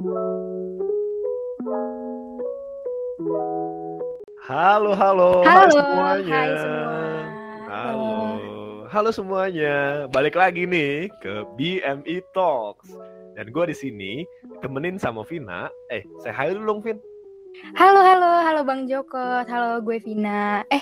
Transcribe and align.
Halo, 0.00 0.16
halo, 4.96 5.44
Halo, 5.44 5.76
semuanya. 5.76 6.32
hai 6.32 6.52
semua. 6.56 6.96
Halo, 7.68 8.16
halo 8.88 9.10
semuanya. 9.12 9.76
Balik 10.08 10.40
lagi 10.40 10.64
nih 10.64 11.12
ke 11.20 11.44
BME 11.60 12.24
Talks. 12.32 12.96
Dan 13.36 13.52
gue 13.52 13.64
di 13.68 13.76
sini 13.76 14.12
temenin 14.64 14.96
sama 14.96 15.20
Vina. 15.28 15.68
Eh, 15.92 16.00
saya 16.24 16.32
hai 16.32 16.56
dulu 16.56 16.64
dong, 16.64 16.80
Vin. 16.80 16.96
Halo, 17.76 18.00
halo, 18.00 18.40
halo 18.40 18.64
Bang 18.64 18.88
Joko. 18.88 19.44
Halo, 19.44 19.84
gue 19.84 20.00
Vina. 20.00 20.64
Eh, 20.72 20.80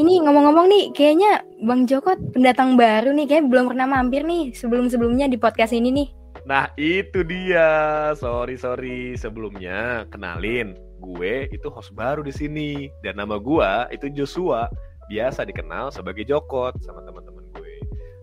ini 0.00 0.24
ngomong-ngomong 0.24 0.72
nih, 0.72 0.84
kayaknya 0.96 1.44
Bang 1.68 1.84
Joko 1.84 2.16
pendatang 2.32 2.80
baru 2.80 3.12
nih, 3.12 3.28
kayak 3.28 3.52
belum 3.52 3.76
pernah 3.76 3.84
mampir 3.84 4.24
nih 4.24 4.56
sebelum-sebelumnya 4.56 5.28
di 5.28 5.36
podcast 5.36 5.76
ini 5.76 5.92
nih. 5.92 6.21
Nah, 6.42 6.74
itu 6.74 7.22
dia. 7.22 8.10
Sorry, 8.18 8.58
sorry. 8.58 9.14
Sebelumnya, 9.14 10.06
kenalin. 10.10 10.74
Gue 10.98 11.46
itu 11.50 11.70
host 11.70 11.94
baru 11.94 12.26
di 12.26 12.34
sini. 12.34 12.90
Dan 13.02 13.22
nama 13.22 13.38
gue 13.38 13.70
itu 13.94 14.10
Joshua. 14.10 14.66
Biasa 15.10 15.46
dikenal 15.46 15.94
sebagai 15.94 16.26
Jokot 16.26 16.78
sama 16.82 17.02
teman-teman 17.06 17.46
gue. 17.54 17.74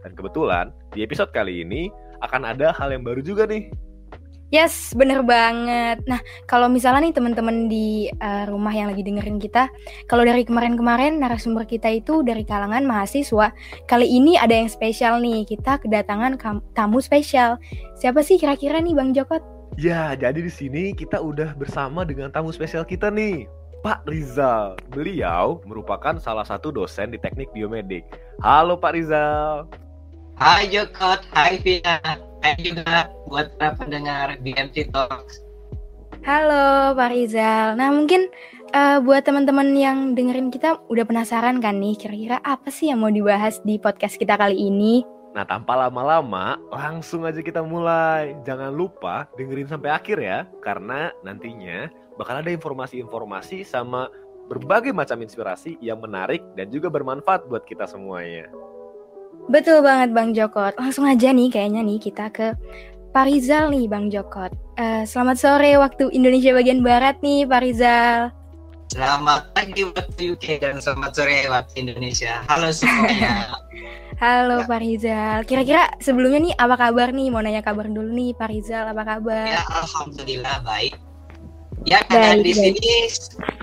Dan 0.04 0.16
kebetulan, 0.16 0.72
di 0.96 1.04
episode 1.04 1.32
kali 1.32 1.64
ini 1.64 1.88
akan 2.24 2.56
ada 2.56 2.76
hal 2.76 2.92
yang 2.92 3.04
baru 3.08 3.24
juga 3.24 3.48
nih. 3.48 3.72
Yes, 4.50 4.98
bener 4.98 5.22
banget. 5.22 6.02
Nah, 6.10 6.18
kalau 6.50 6.66
misalnya 6.74 7.06
nih 7.06 7.14
teman-teman 7.14 7.70
di 7.70 8.10
uh, 8.18 8.50
rumah 8.50 8.74
yang 8.74 8.90
lagi 8.90 9.06
dengerin 9.06 9.38
kita, 9.38 9.70
kalau 10.10 10.26
dari 10.26 10.42
kemarin-kemarin 10.42 11.22
narasumber 11.22 11.70
kita 11.70 11.86
itu 11.94 12.26
dari 12.26 12.42
kalangan 12.42 12.82
mahasiswa, 12.82 13.54
kali 13.86 14.10
ini 14.10 14.42
ada 14.42 14.58
yang 14.58 14.66
spesial 14.66 15.22
nih. 15.22 15.46
Kita 15.46 15.78
kedatangan 15.78 16.42
tamu 16.74 16.98
spesial. 16.98 17.62
Siapa 18.02 18.26
sih 18.26 18.42
kira-kira 18.42 18.82
nih 18.82 18.98
Bang 18.98 19.14
Jokot? 19.14 19.46
Ya, 19.78 20.18
jadi 20.18 20.42
di 20.42 20.50
sini 20.50 20.98
kita 20.98 21.22
udah 21.22 21.54
bersama 21.54 22.02
dengan 22.02 22.34
tamu 22.34 22.50
spesial 22.50 22.90
kita 22.90 23.14
nih, 23.14 23.46
Pak 23.86 24.10
Rizal. 24.10 24.82
Beliau 24.90 25.62
merupakan 25.70 26.18
salah 26.18 26.44
satu 26.44 26.74
dosen 26.74 27.14
di 27.14 27.22
Teknik 27.22 27.54
Biomedik. 27.54 28.02
Halo 28.42 28.82
Pak 28.82 28.98
Rizal. 28.98 29.70
Hai 30.42 30.66
Jokot, 30.74 31.22
hai 31.38 31.62
Vina, 31.62 32.00
hai 32.44 32.56
juga 32.60 33.12
buat 33.28 33.52
para 33.60 33.76
pendengar 33.76 34.40
BMT 34.40 34.92
Talks. 34.96 35.44
Halo 36.24 36.96
Pak 36.96 37.10
Rizal. 37.12 37.80
Nah 37.80 37.92
mungkin 37.92 38.28
uh, 38.76 39.00
buat 39.04 39.24
teman-teman 39.24 39.72
yang 39.76 39.98
dengerin 40.16 40.52
kita 40.52 40.80
udah 40.92 41.06
penasaran 41.08 41.64
kan 41.64 41.80
nih 41.80 41.96
kira-kira 41.96 42.38
apa 42.44 42.68
sih 42.72 42.92
yang 42.92 43.00
mau 43.04 43.12
dibahas 43.12 43.64
di 43.64 43.80
podcast 43.80 44.20
kita 44.20 44.36
kali 44.36 44.56
ini? 44.56 45.04
Nah, 45.30 45.46
tanpa 45.46 45.78
lama-lama, 45.78 46.58
langsung 46.74 47.22
aja 47.22 47.38
kita 47.46 47.62
mulai. 47.62 48.34
Jangan 48.50 48.74
lupa 48.74 49.30
dengerin 49.38 49.70
sampai 49.70 49.94
akhir 49.94 50.18
ya, 50.18 50.50
karena 50.66 51.14
nantinya 51.22 51.86
bakal 52.18 52.42
ada 52.42 52.50
informasi-informasi 52.50 53.62
sama 53.62 54.10
berbagai 54.50 54.90
macam 54.90 55.22
inspirasi 55.22 55.78
yang 55.86 56.02
menarik 56.02 56.42
dan 56.58 56.74
juga 56.74 56.90
bermanfaat 56.90 57.46
buat 57.46 57.62
kita 57.70 57.86
semuanya. 57.86 58.50
Betul 59.50 59.82
banget 59.82 60.14
Bang 60.14 60.38
Jokot. 60.38 60.78
Langsung 60.78 61.10
aja 61.10 61.34
nih 61.34 61.50
kayaknya 61.50 61.82
nih 61.82 61.98
kita 61.98 62.30
ke 62.30 62.54
Pak 63.10 63.26
Rizal 63.26 63.74
nih 63.74 63.90
Bang 63.90 64.14
Jokot. 64.14 64.54
Uh, 64.78 65.02
selamat 65.10 65.38
sore 65.42 65.74
waktu 65.82 66.06
Indonesia 66.14 66.54
bagian 66.54 66.86
Barat 66.86 67.18
nih 67.26 67.50
Pak 67.50 67.62
Rizal. 67.66 68.30
Selamat 68.94 69.50
pagi 69.58 69.90
waktu 69.90 70.38
UK 70.38 70.62
dan 70.62 70.78
selamat 70.78 71.18
sore 71.18 71.50
waktu 71.50 71.82
Indonesia. 71.82 72.46
Halo 72.46 72.70
semuanya. 72.70 73.50
Halo 74.22 74.70
Pak 74.70 74.80
Rizal. 74.86 75.42
Kira-kira 75.50 75.98
sebelumnya 75.98 76.40
nih 76.46 76.54
apa 76.54 76.76
kabar 76.78 77.10
nih? 77.10 77.34
Mau 77.34 77.42
nanya 77.42 77.66
kabar 77.66 77.90
dulu 77.90 78.14
nih 78.14 78.38
Pak 78.38 78.54
Rizal, 78.54 78.86
apa 78.86 79.02
kabar? 79.02 79.50
ya, 79.50 79.66
alhamdulillah 79.82 80.62
baik. 80.62 80.94
Ya, 81.90 82.06
karena 82.06 82.38
Baik, 82.38 82.46
di 82.46 82.52
baik. 82.54 82.62
sini 82.78 82.96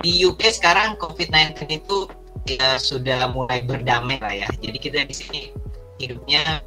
di 0.03 0.12
UK 0.27 0.41
sekarang 0.50 0.98
COVID-19 0.98 1.69
itu 1.69 2.09
ya 2.48 2.75
sudah 2.81 3.31
mulai 3.31 3.62
berdamai 3.62 4.19
lah 4.19 4.34
ya. 4.34 4.49
Jadi 4.59 4.78
kita 4.83 5.05
di 5.05 5.15
sini 5.15 5.41
hidupnya 5.97 6.62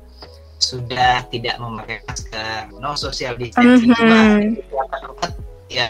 sudah 0.60 1.24
tidak 1.32 1.56
memakai 1.58 2.04
masker, 2.06 2.70
no 2.78 2.94
social 2.94 3.34
distancing. 3.40 3.96
Cuma 3.96 4.44
di 4.44 4.60
beberapa 4.60 4.96
tempat 5.00 5.32
ya 5.72 5.90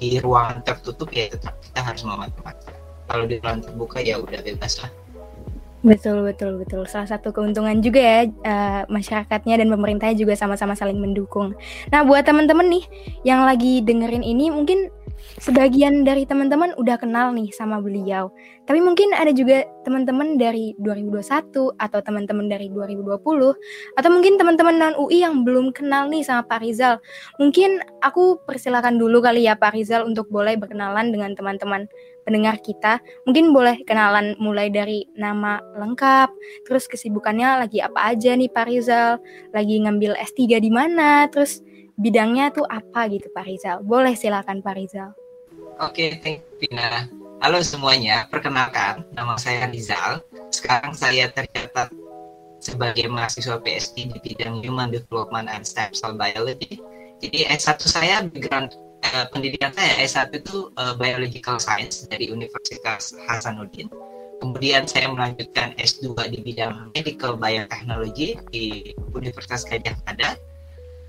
di 0.00 0.16
ruangan 0.18 0.64
tertutup 0.64 1.12
ya 1.12 1.28
tetap 1.28 1.54
kita 1.60 1.80
harus 1.84 2.02
memakai 2.02 2.40
masker. 2.40 2.74
Kalau 3.04 3.24
di 3.28 3.36
ruangan 3.38 3.60
terbuka 3.68 3.98
ya 4.00 4.16
udah 4.16 4.40
bebas 4.40 4.80
lah. 4.80 4.90
Betul, 5.84 6.24
betul, 6.24 6.56
betul. 6.56 6.88
Salah 6.88 7.04
satu 7.04 7.28
keuntungan 7.28 7.76
juga 7.84 8.00
ya 8.00 8.20
eh, 8.24 8.82
masyarakatnya 8.88 9.60
dan 9.60 9.68
pemerintahnya 9.68 10.16
juga 10.16 10.32
sama-sama 10.32 10.72
saling 10.72 10.96
mendukung. 10.96 11.52
Nah, 11.92 12.00
buat 12.08 12.24
teman-teman 12.24 12.72
nih 12.72 12.84
yang 13.28 13.44
lagi 13.44 13.84
dengerin 13.84 14.24
ini 14.24 14.48
mungkin 14.48 14.88
sebagian 15.44 16.02
dari 16.08 16.24
teman-teman 16.24 16.72
udah 16.80 16.96
kenal 16.96 17.36
nih 17.36 17.52
sama 17.52 17.84
beliau. 17.84 18.32
Tapi 18.64 18.80
mungkin 18.80 19.12
ada 19.12 19.28
juga 19.36 19.68
teman-teman 19.84 20.40
dari 20.40 20.72
2021 20.80 21.76
atau 21.76 22.00
teman-teman 22.00 22.48
dari 22.48 22.72
2020 22.72 23.20
atau 24.00 24.08
mungkin 24.08 24.40
teman-teman 24.40 24.74
non 24.80 24.94
UI 24.96 25.20
yang 25.20 25.44
belum 25.44 25.76
kenal 25.76 26.08
nih 26.08 26.24
sama 26.24 26.48
Pak 26.48 26.64
Rizal. 26.64 26.96
Mungkin 27.36 27.84
aku 28.00 28.40
persilakan 28.48 28.96
dulu 28.96 29.20
kali 29.20 29.44
ya 29.44 29.52
Pak 29.52 29.76
Rizal 29.76 30.08
untuk 30.08 30.32
boleh 30.32 30.56
berkenalan 30.56 31.12
dengan 31.12 31.36
teman-teman 31.36 31.84
pendengar 32.24 32.58
kita 32.58 32.98
mungkin 33.28 33.52
boleh 33.52 33.84
kenalan 33.84 34.34
mulai 34.40 34.72
dari 34.72 35.06
nama 35.14 35.60
lengkap, 35.76 36.32
terus 36.64 36.88
kesibukannya 36.88 37.68
lagi 37.68 37.78
apa 37.84 38.10
aja 38.10 38.34
nih 38.34 38.50
Pak 38.50 38.66
Rizal, 38.66 39.20
lagi 39.52 39.76
ngambil 39.84 40.16
S3 40.18 40.58
di 40.58 40.72
mana, 40.72 41.28
terus 41.28 41.60
bidangnya 42.00 42.50
tuh 42.50 42.66
apa 42.66 43.06
gitu 43.12 43.30
Pak 43.30 43.44
Rizal. 43.46 43.76
Boleh 43.84 44.16
silakan 44.16 44.64
Pak 44.64 44.74
Rizal. 44.74 45.12
Oke, 45.78 46.18
thank 46.24 46.42
you 46.42 46.66
Vina. 46.66 47.06
Halo 47.44 47.60
semuanya, 47.60 48.24
perkenalkan 48.32 49.04
nama 49.12 49.36
saya 49.36 49.68
Rizal. 49.68 50.24
Sekarang 50.48 50.96
saya 50.96 51.28
tercatat 51.28 51.92
sebagai 52.64 53.04
mahasiswa 53.12 53.60
PhD 53.60 54.08
di 54.08 54.18
bidang 54.24 54.64
Human 54.64 54.88
Development 54.88 55.44
and 55.52 55.68
Stem 55.68 55.92
Cell 55.92 56.16
Biology. 56.16 56.80
Jadi 57.20 57.44
S1 57.52 57.78
saya 57.84 58.24
background 58.24 58.72
eh, 59.04 59.26
pendidikan 59.28 59.70
saya 59.76 60.00
S1 60.00 60.32
itu 60.32 60.72
eh, 60.80 60.94
Biological 60.96 61.60
Science 61.60 62.08
dari 62.08 62.32
Universitas 62.32 63.12
Hasanuddin. 63.28 63.92
Kemudian 64.40 64.84
saya 64.84 65.08
melanjutkan 65.08 65.72
S2 65.80 66.16
di 66.28 66.38
bidang 66.44 66.92
Medical 66.92 67.36
Biotechnology 67.40 68.36
di 68.52 68.92
Universitas 69.16 69.64
Gadjah 69.64 69.96
Mada. 70.04 70.36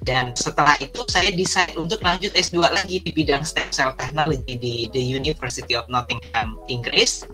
Dan 0.05 0.37
setelah 0.37 0.77
itu 0.77 1.01
saya 1.09 1.33
decide 1.33 1.73
untuk 1.81 1.99
lanjut 2.05 2.29
S2 2.37 2.61
lagi 2.61 3.01
di 3.01 3.09
bidang 3.09 3.41
stem 3.41 3.65
cell 3.73 3.91
technology 3.97 4.53
di 4.53 4.73
the 4.93 5.01
University 5.01 5.73
of 5.73 5.89
Nottingham, 5.89 6.61
Inggris. 6.69 7.25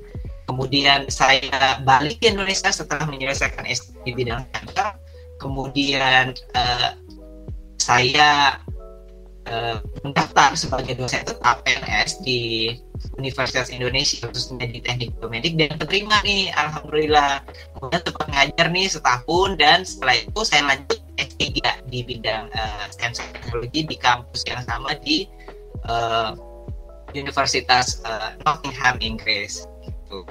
Kemudian 0.48 1.12
saya 1.12 1.84
balik 1.84 2.24
ke 2.24 2.32
Indonesia 2.32 2.72
setelah 2.72 3.06
menyelesaikan 3.12 3.68
S2 3.68 4.08
di 4.08 4.12
bidang 4.16 4.48
cancer. 4.56 4.96
Kemudian 5.38 6.32
eh, 6.56 6.90
saya 7.82 8.62
eh, 9.52 9.76
mendaftar 10.08 10.56
sebagai 10.56 10.96
dosen 10.96 11.28
tetap 11.28 11.60
PNS 11.68 12.24
di 12.24 12.72
Universitas 13.20 13.68
Indonesia 13.74 14.24
khususnya 14.32 14.72
di 14.72 14.80
teknik 14.80 15.12
biomedik 15.20 15.60
dan 15.60 15.76
keterima 15.76 16.24
nih 16.24 16.54
alhamdulillah 16.56 17.44
kemudian 17.76 18.04
tempat 18.08 18.28
ngajar 18.32 18.68
nih 18.72 18.88
setahun 18.88 19.50
dan 19.60 19.84
setelah 19.84 20.16
itu 20.24 20.42
saya 20.48 20.64
lanjut 20.72 21.00
S3 21.20 21.60
di 21.92 22.00
bidang 22.08 22.48
eh, 22.56 22.86
stem 22.94 23.12
cell 23.12 23.30
technology 23.36 23.84
di 23.84 23.98
kampus 24.00 24.42
yang 24.48 24.62
sama 24.64 24.96
di 25.04 25.28
eh, 25.86 26.32
Universitas 27.12 28.00
eh, 28.08 28.40
Nottingham 28.48 28.96
Inggris 29.04 29.68
gitu. 29.84 30.24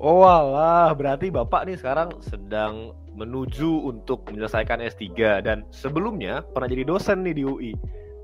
Oh 0.00 0.24
alah, 0.24 0.96
berarti 0.96 1.28
Bapak 1.28 1.68
nih 1.68 1.76
sekarang 1.76 2.24
sedang 2.24 2.96
menuju 3.12 3.84
untuk 3.84 4.24
menyelesaikan 4.32 4.80
S3 4.80 5.44
dan 5.44 5.68
sebelumnya 5.68 6.40
pernah 6.40 6.72
jadi 6.72 6.88
dosen 6.88 7.20
nih 7.20 7.36
di 7.36 7.44
UI. 7.44 7.72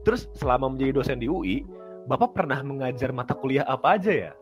Terus 0.07 0.31
selama 0.39 0.71
menjadi 0.71 0.95
dosen 0.95 1.19
di 1.19 1.27
UI, 1.27 1.67
Bapak 2.07 2.39
pernah 2.39 2.63
mengajar 2.63 3.11
mata 3.11 3.35
kuliah 3.35 3.67
apa 3.67 3.99
aja 3.99 4.15
ya? 4.15 4.33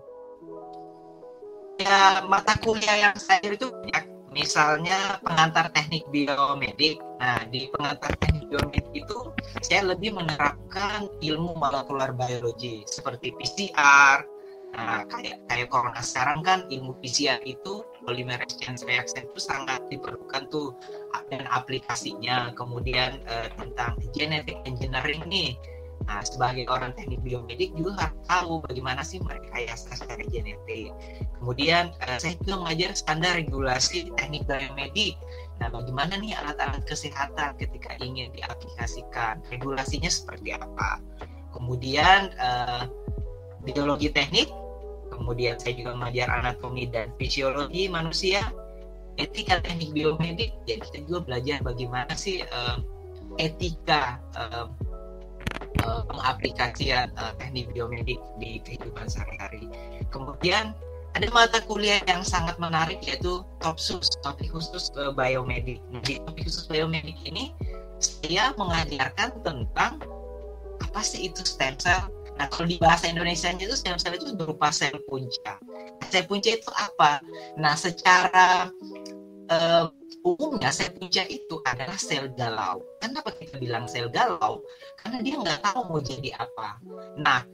ya 1.80 2.22
mata 2.28 2.54
kuliah 2.60 3.08
yang 3.08 3.16
saya 3.16 3.40
itu 3.48 3.72
banyak. 3.72 4.04
Misalnya 4.34 5.16
pengantar 5.24 5.72
teknik 5.72 6.04
biomedik. 6.12 7.00
Nah 7.16 7.48
di 7.48 7.70
pengantar 7.72 8.12
teknik 8.20 8.52
biomedik 8.52 8.84
itu 8.92 9.16
saya 9.64 9.96
lebih 9.96 10.12
menerapkan 10.12 11.08
ilmu 11.24 11.56
molekular 11.56 12.12
biologi 12.12 12.84
seperti 12.84 13.32
PCR 13.32 14.26
nah 14.74 15.06
kayak 15.06 15.38
kayak 15.46 15.70
corona 15.70 16.02
sekarang 16.02 16.42
kan 16.42 16.66
ilmu 16.66 16.98
PCR 16.98 17.38
itu 17.46 17.86
polymerase 18.04 18.60
chain 18.60 18.76
reaction 18.86 19.24
itu 19.26 19.40
sangat 19.40 19.80
diperlukan 19.88 20.46
tuh 20.52 20.76
dan 21.32 21.48
aplikasinya 21.50 22.52
kemudian 22.52 23.20
eh, 23.24 23.48
tentang 23.56 23.96
genetic 24.12 24.60
engineering 24.68 25.24
nih 25.26 25.56
Nah, 26.04 26.20
sebagai 26.20 26.68
orang 26.68 26.92
teknik 26.92 27.24
biomedik 27.24 27.72
juga 27.72 27.96
harus 27.96 28.20
tahu 28.28 28.52
bagaimana 28.68 29.00
sih 29.00 29.24
merekayasa 29.24 29.96
secara 29.96 30.20
genetik. 30.28 30.92
Kemudian 31.40 31.96
eh, 32.04 32.18
saya 32.20 32.36
juga 32.44 32.60
mengajar 32.60 32.90
standar 32.92 33.32
regulasi 33.40 34.12
teknik 34.20 34.44
biomedik. 34.44 35.16
Nah, 35.62 35.72
bagaimana 35.72 36.20
nih 36.20 36.36
alat-alat 36.36 36.84
kesehatan 36.84 37.56
ketika 37.56 37.96
ingin 38.04 38.28
diaplikasikan? 38.36 39.40
Regulasinya 39.48 40.10
seperti 40.12 40.52
apa? 40.52 41.00
Kemudian 41.54 42.34
uh, 42.42 42.90
biologi 43.62 44.10
teknik, 44.10 44.50
kemudian 45.14 45.54
saya 45.56 45.78
juga 45.78 45.94
mengajar 45.94 46.28
anatomi 46.30 46.90
dan 46.90 47.14
fisiologi 47.16 47.86
manusia, 47.86 48.42
etika 49.16 49.62
teknik 49.62 49.94
biomedik. 49.94 50.50
Jadi 50.66 50.80
kita 50.90 50.98
juga 51.06 51.20
belajar 51.30 51.58
bagaimana 51.62 52.12
sih 52.18 52.42
uh, 52.42 52.78
etika 53.38 54.18
uh, 54.34 54.66
uh, 55.86 56.02
pengaplikasian 56.10 57.10
uh, 57.18 57.32
teknik 57.38 57.70
biomedik 57.70 58.18
di 58.42 58.58
kehidupan 58.62 59.06
sehari-hari. 59.06 59.70
Kemudian 60.10 60.74
ada 61.14 61.30
mata 61.30 61.62
kuliah 61.62 62.02
yang 62.10 62.26
sangat 62.26 62.58
menarik 62.58 62.98
yaitu 63.06 63.46
TOPSUS, 63.62 64.18
topik 64.22 64.50
khusus 64.50 64.90
uh, 64.98 65.14
biomedik. 65.14 65.78
Nah, 65.94 66.02
di 66.02 66.18
topik 66.26 66.50
khusus 66.50 66.66
biomedik 66.66 67.14
ini 67.22 67.54
saya 68.02 68.50
mengajarkan 68.58 69.30
tentang 69.46 70.02
apa 70.82 71.00
sih 71.06 71.30
itu 71.30 71.42
stem 71.46 71.78
cell. 71.78 72.10
Nah, 72.34 72.46
kalau 72.50 72.66
di 72.66 72.78
bahasa 72.82 73.06
Indonesia 73.06 73.50
itu 73.54 73.74
stem 73.78 73.98
cell 73.98 74.18
itu 74.18 74.34
berupa 74.34 74.74
sel 74.74 74.98
punca. 75.06 75.58
Sel 76.10 76.26
punca 76.26 76.50
itu 76.50 76.70
apa? 76.74 77.22
Nah, 77.58 77.78
secara 77.78 78.68
uh, 79.50 79.86
umumnya 80.26 80.74
sel 80.74 80.90
punca 80.96 81.22
itu 81.30 81.62
adalah 81.62 81.98
sel 82.00 82.32
galau. 82.34 82.82
Kenapa 82.98 83.30
kita 83.38 83.60
bilang 83.62 83.86
sel 83.86 84.10
galau? 84.10 84.64
Karena 84.98 85.22
dia 85.22 85.34
nggak 85.38 85.60
tahu 85.62 85.80
mau 85.86 86.00
jadi 86.02 86.34
apa. 86.34 86.82
Nah, 87.22 87.46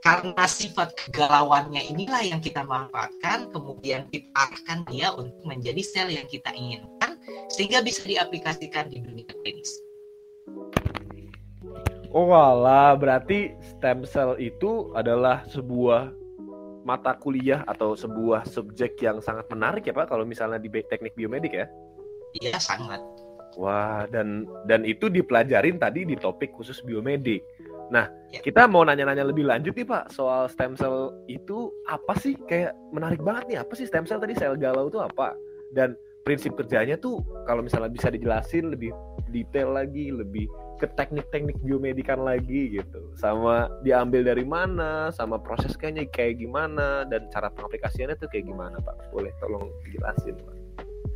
karena 0.00 0.44
sifat 0.48 0.96
kegalauannya 0.96 1.92
inilah 1.92 2.24
yang 2.24 2.40
kita 2.40 2.64
manfaatkan 2.64 3.52
kemudian 3.52 4.08
kita 4.08 4.32
arahkan 4.32 4.80
dia 4.88 5.12
untuk 5.12 5.44
menjadi 5.44 5.82
sel 5.84 6.08
yang 6.08 6.24
kita 6.24 6.48
inginkan 6.56 7.20
sehingga 7.52 7.84
bisa 7.84 8.08
diaplikasikan 8.08 8.88
di 8.88 9.04
dunia 9.04 9.28
klinis. 9.44 9.76
Oh 12.10 12.26
wala, 12.26 12.96
berarti 12.98 13.54
stem 13.80 14.04
cell 14.04 14.36
itu 14.36 14.92
adalah 14.92 15.48
sebuah 15.48 16.12
mata 16.84 17.16
kuliah 17.16 17.64
atau 17.64 17.96
sebuah 17.96 18.44
subjek 18.44 19.00
yang 19.00 19.24
sangat 19.24 19.48
menarik 19.48 19.88
ya 19.88 19.96
Pak 19.96 20.12
kalau 20.12 20.28
misalnya 20.28 20.60
di 20.60 20.68
teknik 20.68 21.16
biomedik 21.16 21.56
ya? 21.56 21.66
Iya, 22.36 22.60
sangat. 22.60 23.00
Wah, 23.56 24.04
dan 24.12 24.44
dan 24.68 24.84
itu 24.84 25.08
dipelajarin 25.08 25.80
tadi 25.80 26.04
di 26.04 26.12
topik 26.12 26.52
khusus 26.52 26.84
biomedik. 26.84 27.40
Nah, 27.88 28.06
ya. 28.30 28.44
kita 28.44 28.68
mau 28.68 28.84
nanya-nanya 28.84 29.26
lebih 29.26 29.48
lanjut 29.48 29.74
nih 29.74 29.88
Pak 29.88 30.12
soal 30.12 30.46
stem 30.52 30.76
cell 30.76 31.16
itu 31.26 31.72
apa 31.88 32.14
sih? 32.20 32.36
Kayak 32.46 32.76
menarik 32.92 33.24
banget 33.24 33.44
nih. 33.48 33.58
Apa 33.64 33.72
sih 33.74 33.88
stem 33.88 34.04
cell 34.04 34.20
tadi 34.20 34.36
sel 34.36 34.60
galau 34.60 34.92
itu 34.92 35.00
apa? 35.00 35.32
Dan 35.72 35.96
prinsip 36.22 36.52
kerjanya 36.52 37.00
tuh 37.00 37.24
kalau 37.48 37.64
misalnya 37.64 37.90
bisa 37.90 38.12
dijelasin 38.12 38.76
lebih 38.76 38.92
detail 39.32 39.72
lagi, 39.72 40.12
lebih 40.12 40.46
ke 40.80 40.88
teknik-teknik 40.96 41.60
biomedikan 41.60 42.24
lagi 42.24 42.80
gitu. 42.80 43.12
Sama 43.20 43.68
diambil 43.84 44.24
dari 44.24 44.48
mana, 44.48 45.12
sama 45.12 45.36
proses 45.36 45.76
kayaknya 45.76 46.08
kayak 46.08 46.40
gimana 46.40 47.04
dan 47.06 47.28
cara 47.28 47.52
pengaplikasiannya 47.52 48.16
tuh 48.16 48.32
kayak 48.32 48.48
gimana 48.48 48.80
Pak? 48.80 49.12
Boleh 49.12 49.30
tolong 49.44 49.68
dijelasin 49.84 50.40
Pak. 50.40 50.56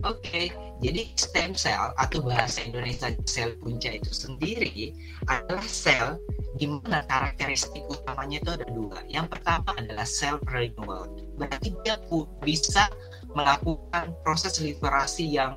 Oke, 0.05 0.21
okay. 0.21 0.47
jadi 0.85 1.09
stem 1.17 1.57
cell 1.57 1.97
atau 1.97 2.21
bahasa 2.21 2.61
Indonesia 2.61 3.09
sel 3.25 3.57
punca 3.57 3.89
itu 3.89 4.13
sendiri 4.13 4.93
adalah 5.33 5.65
sel 5.65 6.21
di 6.61 6.69
mana 6.69 7.01
karakteristik 7.09 7.81
utamanya 7.89 8.37
itu 8.37 8.51
ada 8.53 8.67
dua. 8.69 9.01
Yang 9.09 9.33
pertama 9.33 9.73
adalah 9.81 10.05
self 10.05 10.45
renewal. 10.45 11.09
Berarti 11.41 11.73
dia 11.89 11.97
bisa 12.45 12.93
melakukan 13.33 14.13
proses 14.21 14.61
literasi 14.61 15.25
yang 15.41 15.57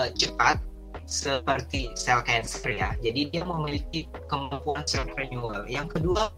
uh, 0.00 0.10
cepat 0.16 0.56
seperti 1.06 1.94
sel 1.94 2.20
cancer 2.26 2.74
ya. 2.74 2.92
Jadi 3.00 3.30
dia 3.30 3.42
memiliki 3.46 4.10
kemampuan 4.26 4.82
self 4.84 5.08
renewal. 5.14 5.64
Yang 5.70 5.98
kedua 5.98 6.34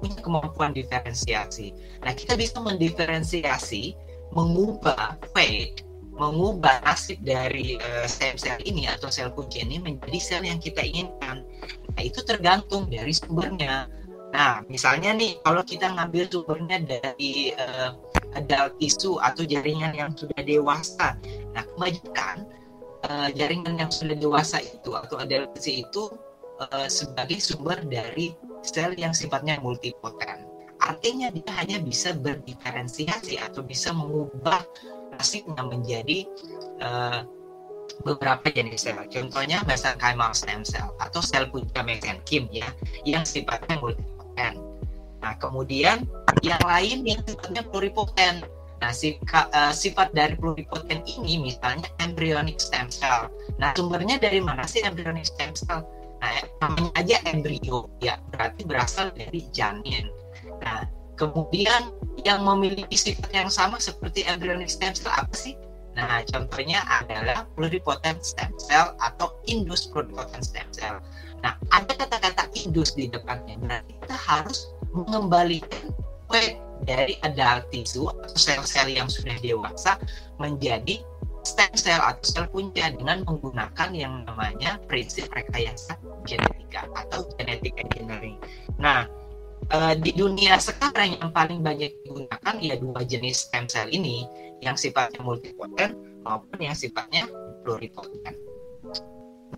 punya 0.00 0.18
kemampuan 0.22 0.70
diferensiasi. 0.72 1.74
Nah 2.06 2.14
kita 2.14 2.38
bisa 2.38 2.62
mendiferensiasi, 2.62 3.98
mengubah 4.32 5.18
fate 5.34 5.84
mengubah 6.14 6.78
nasib 6.86 7.18
dari 7.26 7.74
uh, 7.74 8.06
stem 8.06 8.38
sel 8.38 8.58
ini 8.62 8.86
atau 8.86 9.10
sel 9.10 9.34
kunci 9.34 9.66
ini 9.66 9.82
menjadi 9.82 10.18
sel 10.22 10.42
yang 10.46 10.62
kita 10.62 10.82
inginkan. 10.86 11.42
Nah, 11.94 12.02
itu 12.02 12.22
tergantung 12.22 12.86
dari 12.86 13.10
sumbernya. 13.10 13.90
Nah, 14.30 14.62
misalnya 14.66 15.14
nih, 15.14 15.38
kalau 15.42 15.62
kita 15.66 15.90
ngambil 15.90 16.30
sumbernya 16.30 16.78
dari 16.86 17.54
uh, 17.58 17.98
adult 18.38 18.78
tisu 18.78 19.18
atau 19.18 19.42
jaringan 19.42 19.94
yang 19.94 20.10
sudah 20.14 20.38
dewasa. 20.42 21.18
Nah, 21.54 21.66
kebanyakan 21.74 22.46
uh, 23.08 23.28
jaringan 23.32 23.76
yang 23.76 23.92
sudah 23.92 24.16
dewasa 24.16 24.60
itu 24.60 24.92
atau 24.96 25.20
tisu 25.56 25.70
itu 25.84 26.02
uh, 26.60 26.88
sebagai 26.88 27.38
sumber 27.40 27.80
dari 27.84 28.32
sel 28.64 28.96
yang 28.96 29.12
sifatnya 29.12 29.60
multipoten. 29.60 30.48
Artinya 30.84 31.32
dia 31.32 31.48
hanya 31.64 31.80
bisa 31.80 32.12
berdiferensiasi 32.12 33.40
atau 33.40 33.64
bisa 33.64 33.92
mengubah 33.96 34.60
nasibnya 35.16 35.64
menjadi 35.64 36.28
uh, 36.84 37.24
beberapa 38.04 38.50
jenis 38.52 38.84
sel. 38.84 38.98
Contohnya 39.08 39.64
mesenchymal 39.64 40.36
stem 40.36 40.64
cell 40.66 40.92
atau 41.00 41.20
sel 41.24 41.48
punca 41.48 41.80
mesenkim 41.80 42.48
ya, 42.52 42.68
yang 43.08 43.24
sifatnya 43.24 43.80
multipoten. 43.80 44.60
Nah, 45.24 45.32
kemudian 45.40 46.04
yang 46.44 46.60
lain 46.60 47.04
yang 47.08 47.20
sifatnya 47.24 47.64
pluripoten. 47.64 48.44
Nah, 48.84 48.92
sifat, 48.92 49.48
uh, 49.56 49.72
sifat 49.72 50.12
dari 50.12 50.36
pluripoten 50.36 51.00
ini 51.08 51.40
misalnya 51.40 51.88
embryonic 52.04 52.60
stem 52.60 52.92
cell. 52.92 53.32
Nah, 53.56 53.72
sumbernya 53.72 54.20
dari 54.20 54.44
mana 54.44 54.68
sih 54.68 54.84
embryonic 54.84 55.24
stem 55.24 55.56
cell? 55.56 55.88
Nah, 56.20 56.44
namanya 56.60 56.92
aja 57.00 57.16
embrio, 57.24 57.88
ya 58.04 58.20
berarti 58.28 58.68
berasal 58.68 59.08
dari 59.16 59.40
janin. 59.56 60.12
Nah, 60.60 60.84
kemudian 61.16 61.96
yang 62.28 62.44
memiliki 62.44 62.92
sifat 62.92 63.32
yang 63.32 63.48
sama 63.48 63.80
seperti 63.80 64.28
embryonic 64.28 64.68
stem 64.68 64.92
cell 64.92 65.16
apa 65.16 65.32
sih? 65.32 65.56
Nah, 65.96 66.20
contohnya 66.28 66.84
adalah 66.84 67.48
pluripotent 67.56 68.20
stem 68.20 68.52
cell 68.60 68.92
atau 69.00 69.32
indus 69.48 69.88
pluripotent 69.88 70.44
stem 70.44 70.68
cell. 70.76 71.00
Nah, 71.40 71.56
ada 71.72 71.88
kata-kata 71.88 72.52
indus 72.52 72.92
di 72.92 73.08
depannya. 73.08 73.56
Nah, 73.64 73.80
kita 73.88 74.12
harus 74.12 74.76
mengembalikan 74.92 75.88
dari 76.84 77.16
adult 77.24 77.72
tissue 77.72 78.06
atau 78.06 78.36
sel-sel 78.36 78.92
yang 78.92 79.08
sudah 79.08 79.34
dewasa 79.40 79.96
menjadi 80.38 81.00
stem 81.44 81.72
cell 81.76 82.00
atau 82.00 82.24
sel 82.24 82.46
punca 82.48 82.88
dengan 82.88 83.20
menggunakan 83.28 83.90
yang 83.92 84.24
namanya 84.24 84.80
prinsip 84.88 85.28
rekayasa 85.32 86.00
genetika 86.24 86.88
atau 86.96 87.28
genetic 87.36 87.76
engineering. 87.76 88.40
Nah, 88.80 89.04
uh, 89.72 89.92
di 89.96 90.16
dunia 90.16 90.56
sekarang 90.56 91.20
yang 91.20 91.30
paling 91.32 91.60
banyak 91.60 91.92
digunakan 92.04 92.54
ya 92.60 92.74
dua 92.80 93.04
jenis 93.04 93.48
stem 93.48 93.68
cell 93.68 93.92
ini 93.92 94.24
yang 94.64 94.74
sifatnya 94.80 95.20
multipoten 95.20 95.96
maupun 96.24 96.58
yang 96.60 96.72
sifatnya 96.72 97.28
pluripoten. 97.60 98.34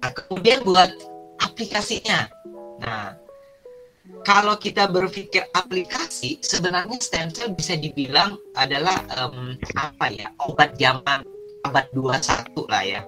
Nah, 0.02 0.10
kemudian 0.10 0.66
buat 0.66 0.90
aplikasinya. 1.38 2.26
Nah, 2.82 3.14
kalau 4.26 4.58
kita 4.58 4.90
berpikir 4.90 5.46
aplikasi, 5.54 6.42
sebenarnya 6.42 6.98
stem 6.98 7.30
cell 7.30 7.54
bisa 7.54 7.78
dibilang 7.78 8.34
adalah 8.58 8.98
um, 9.22 9.54
apa 9.78 10.10
ya 10.10 10.26
obat 10.42 10.74
zaman 10.78 11.22
abad 11.62 11.86
21 11.94 12.50
lah 12.70 12.82
ya. 12.82 13.00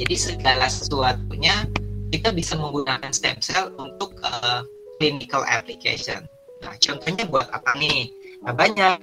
Jadi 0.00 0.16
segala 0.16 0.68
sesuatunya 0.72 1.68
kita 2.12 2.32
bisa 2.32 2.56
menggunakan 2.56 3.12
stem 3.12 3.40
cell 3.40 3.72
untuk 3.76 4.16
uh, 4.24 4.64
clinical 4.96 5.44
application. 5.48 6.24
Nah, 6.64 6.76
contohnya 6.78 7.24
buat 7.28 7.48
apa 7.52 7.76
nih? 7.76 8.12
Nah, 8.44 8.56
banyak. 8.56 8.96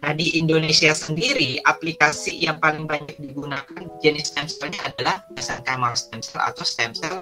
Nah, 0.00 0.12
di 0.16 0.40
Indonesia 0.40 0.96
sendiri, 0.96 1.60
aplikasi 1.68 2.32
yang 2.40 2.56
paling 2.56 2.88
banyak 2.88 3.20
digunakan 3.20 3.84
jenis 4.00 4.32
stem 4.32 4.48
cell-nya 4.48 4.80
adalah 4.88 5.20
mesenchymal 5.36 5.92
stem 5.92 6.24
cell 6.24 6.40
atau 6.40 6.64
stem 6.64 6.96
cell 6.96 7.20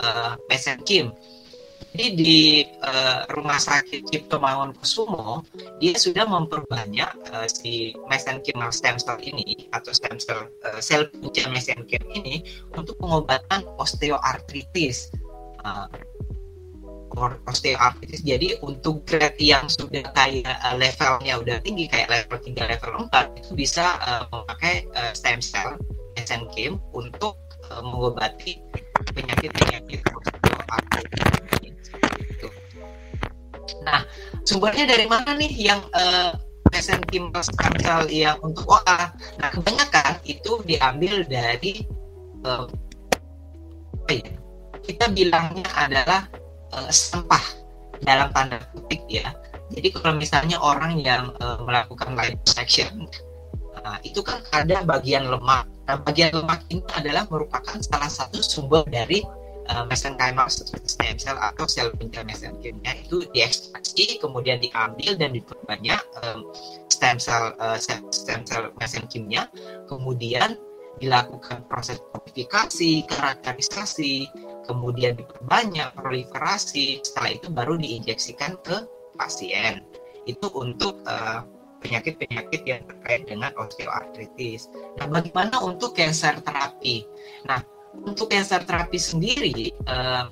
uh, 0.00 0.32
mesenkim. 0.48 1.12
Jadi 1.94 2.10
di 2.18 2.38
uh, 2.82 3.22
rumah 3.30 3.54
sakit 3.54 4.10
Cipto 4.10 4.42
Mangunkusumo, 4.42 5.46
dia 5.78 5.94
sudah 5.94 6.26
memperbanyak 6.26 7.06
uh, 7.30 7.46
si 7.46 7.94
mesenchymal 8.10 8.74
stem 8.74 8.98
cell 8.98 9.14
ini 9.22 9.70
atau 9.70 9.94
stem 9.94 10.18
cell 10.18 10.50
uh, 10.66 10.82
sel 10.82 11.06
punca 11.14 11.46
mesenkim 11.54 12.02
ini 12.10 12.42
untuk 12.74 12.98
pengobatan 12.98 13.62
osteoartritis. 13.78 15.14
Uh, 15.62 15.86
osteoartritis. 17.46 18.26
Jadi 18.26 18.58
untuk 18.66 19.06
grade 19.06 19.38
yang 19.38 19.70
sudah 19.70 20.02
kayak 20.18 20.50
levelnya 20.74 21.38
udah 21.38 21.62
tinggi 21.62 21.86
kayak 21.86 22.10
level 22.10 22.42
3 22.42 22.74
level 22.74 23.06
4 23.06 23.38
itu 23.38 23.50
bisa 23.54 24.02
uh, 24.02 24.26
memakai 24.34 24.82
uh, 24.98 25.14
stem 25.14 25.38
cell 25.38 25.78
mesenchyme 26.18 26.82
untuk 26.90 27.38
uh, 27.70 27.78
mengobati 27.86 28.58
penyakit-penyakit 29.14 30.02
osteoartritis. 30.68 31.88
Gitu. 32.18 32.48
Nah, 33.84 34.04
sumbernya 34.48 34.84
dari 34.88 35.06
mana 35.08 35.36
nih 35.36 35.52
yang 35.52 35.80
uh, 35.92 36.36
mesenchyme 36.72 37.30
stem 37.44 37.74
cell 37.80 38.08
yang 38.08 38.36
untuk 38.40 38.66
OA? 38.66 39.12
Nah, 39.40 39.48
kebanyakan 39.52 40.20
itu 40.24 40.60
diambil 40.64 41.24
dari 41.28 41.84
uh, 42.44 42.66
kita 44.84 45.08
bilangnya 45.12 45.64
adalah 45.72 46.28
uh, 46.76 46.90
sampah 46.92 47.40
dalam 48.04 48.28
tanda 48.36 48.60
kutip 48.76 49.00
ya 49.08 49.32
jadi 49.72 49.88
kalau 49.96 50.14
misalnya 50.20 50.60
orang 50.60 51.00
yang 51.00 51.32
uh, 51.40 51.56
melakukan 51.64 52.12
liposuction 52.14 53.08
uh, 53.80 53.96
itu 54.04 54.20
kan 54.20 54.44
ada 54.52 54.84
bagian 54.84 55.24
lemak 55.24 55.64
nah 55.88 55.96
bagian 56.04 56.36
lemak 56.36 56.60
ini 56.68 56.84
adalah 56.96 57.24
merupakan 57.32 57.80
salah 57.80 58.08
satu 58.12 58.44
sumber 58.44 58.84
dari 58.88 59.24
uh, 59.70 59.84
mesenchymal 59.88 60.48
stem 60.48 61.16
cell 61.16 61.38
atau 61.38 61.64
sel 61.68 61.92
punca 61.96 62.24
mesenkimnya 62.24 62.92
itu 63.00 63.24
diekstraksi 63.32 64.18
kemudian 64.20 64.60
diambil 64.60 65.16
dan 65.16 65.30
diperbanyak 65.32 66.00
um, 66.24 66.48
stem 66.90 67.16
cell 67.16 67.56
uh, 67.58 67.78
stem 67.78 68.44
cell 68.44 68.72
mesenkimnya 68.80 69.48
kemudian 69.88 70.56
dilakukan 71.02 71.66
proses 71.66 71.98
modifikasi, 72.14 73.02
karakterisasi, 73.10 74.30
kemudian 74.66 75.18
diperbanyak 75.18 75.90
proliferasi, 75.98 77.02
setelah 77.02 77.30
itu 77.34 77.46
baru 77.50 77.74
diinjeksikan 77.78 78.58
ke 78.62 78.86
pasien. 79.18 79.82
Itu 80.24 80.48
untuk 80.54 81.02
eh, 81.04 81.40
penyakit-penyakit 81.84 82.62
yang 82.64 82.82
terkait 82.88 83.28
dengan 83.28 83.52
osteoartritis. 83.60 84.72
Nah, 84.96 85.06
bagaimana 85.10 85.60
untuk 85.60 85.92
cancer 85.92 86.40
terapi? 86.40 87.04
Nah, 87.44 87.60
untuk 88.02 88.34
cancer 88.34 88.66
terapi 88.66 88.98
sendiri, 88.98 89.70
uh, 89.86 90.26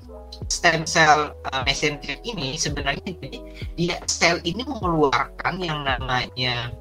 stem 0.48 0.82
cell 0.88 1.36
uh, 1.52 1.62
messenger 1.64 2.16
ini 2.26 2.56
sebenarnya 2.58 3.14
jadi 3.20 3.38
dia 3.76 3.96
sel 4.08 4.40
ini 4.42 4.64
mengeluarkan 4.64 5.60
yang 5.60 5.84
namanya 5.86 6.72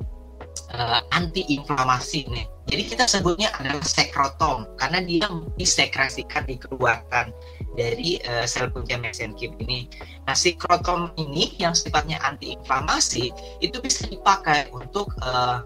uh, 0.73 1.01
anti-inflamasi 1.13 2.27
nih. 2.31 2.47
Jadi 2.71 2.83
kita 2.87 3.05
sebutnya 3.09 3.51
adalah 3.59 3.83
sekrotom 3.83 4.63
karena 4.79 5.03
dia 5.03 5.27
disekresikan 5.59 6.47
dikeluarkan 6.47 7.35
dari 7.75 8.19
uh, 8.27 8.47
sel 8.47 8.71
punca 8.71 8.95
mesenchyme 8.95 9.55
ini. 9.59 9.91
Nah, 10.27 10.35
sekrotom 10.35 11.11
ini 11.19 11.55
yang 11.59 11.75
sifatnya 11.75 12.19
anti-inflamasi 12.23 13.31
itu 13.59 13.77
bisa 13.83 14.07
dipakai 14.07 14.71
untuk 14.71 15.11
uh, 15.23 15.63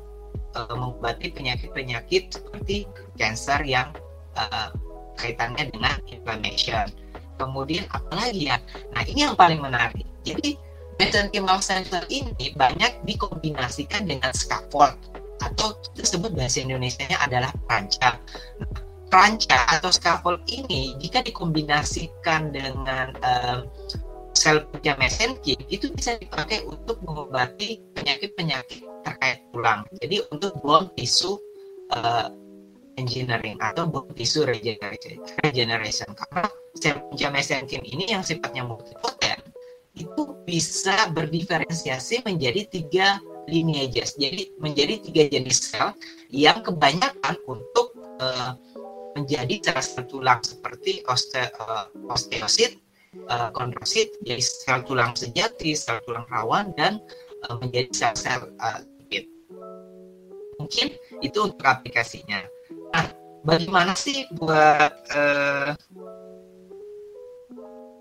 uh, 0.57 0.73
mengobati 0.73 1.29
penyakit-penyakit 1.29 2.33
seperti 2.41 2.89
kanker 3.19 3.61
yang 3.65 3.93
uh, 4.37 4.73
kaitannya 5.15 5.71
dengan 5.71 5.95
inflammation. 6.07 6.87
Kemudian 7.35 7.83
apalagi 7.91 8.47
ya? 8.47 8.57
Nah, 8.95 9.03
ini 9.03 9.27
yang 9.27 9.35
paling 9.35 9.59
menarik. 9.59 10.07
Jadi 10.23 10.55
mesenchymal 10.95 11.59
center 11.59 12.03
ini 12.07 12.55
banyak 12.55 13.03
dikombinasikan 13.03 14.07
dengan 14.07 14.31
scaffold 14.31 14.95
atau 15.43 15.75
kita 15.91 16.15
sebut 16.15 16.31
bahasa 16.31 16.63
Indonesia-nya 16.63 17.19
adalah 17.19 17.51
ranca. 17.67 18.15
Nah, 19.15 19.63
atau 19.71 19.91
scaffold 19.95 20.43
ini 20.51 20.91
jika 20.99 21.23
dikombinasikan 21.23 22.51
dengan 22.51 23.15
um, 23.23 23.59
sel 24.35 24.67
punya 24.67 24.99
mesenchyme 24.99 25.63
itu 25.71 25.87
bisa 25.95 26.19
dipakai 26.19 26.67
untuk 26.67 26.99
mengobati 27.07 27.79
penyakit-penyakit 27.95 28.83
terkait 29.07 29.39
tulang. 29.55 29.87
Jadi 30.03 30.19
untuk 30.35 30.59
bone 30.59 30.91
tissue 30.99 31.39
uh, 31.95 32.27
engineering 32.95 33.59
atau 33.59 33.87
tissue 34.15 34.47
regeneration, 34.47 35.19
regeneration. 35.43 36.09
karena 36.15 36.47
punya 37.11 37.27
mesenchyme 37.31 37.85
ini 37.87 38.11
yang 38.11 38.23
sifatnya 38.23 38.63
multipotent 38.67 39.41
itu 39.95 40.35
bisa 40.43 41.07
berdiferensiasi 41.15 42.23
menjadi 42.27 42.67
tiga 42.67 43.07
lineages. 43.47 44.19
Jadi 44.19 44.51
menjadi 44.59 44.99
tiga 44.99 45.23
jenis 45.31 45.71
sel 45.71 45.95
yang 46.27 46.59
kebanyakan 46.59 47.39
untuk 47.47 47.95
uh, 48.19 48.59
menjadi 49.15 49.79
sel 49.79 50.03
tulang 50.11 50.43
seperti 50.43 50.99
oste, 51.07 51.47
uh, 51.63 51.87
osteosit, 52.11 52.75
uh, 53.31 53.49
kondrosit, 53.55 54.11
jadi 54.27 54.43
sel 54.43 54.83
tulang 54.83 55.15
sejati, 55.15 55.71
sel 55.71 56.03
tulang 56.03 56.27
rawan 56.27 56.75
dan 56.75 56.99
uh, 57.47 57.55
menjadi 57.59 57.89
sel-sel 57.91 58.51
uh. 58.59 58.83
Mungkin 60.55 60.87
itu 61.19 61.39
untuk 61.43 61.67
aplikasinya. 61.67 62.39
Bagaimana 63.45 63.93
sih 63.93 64.25
buat 64.41 64.93
uh, 65.13 65.77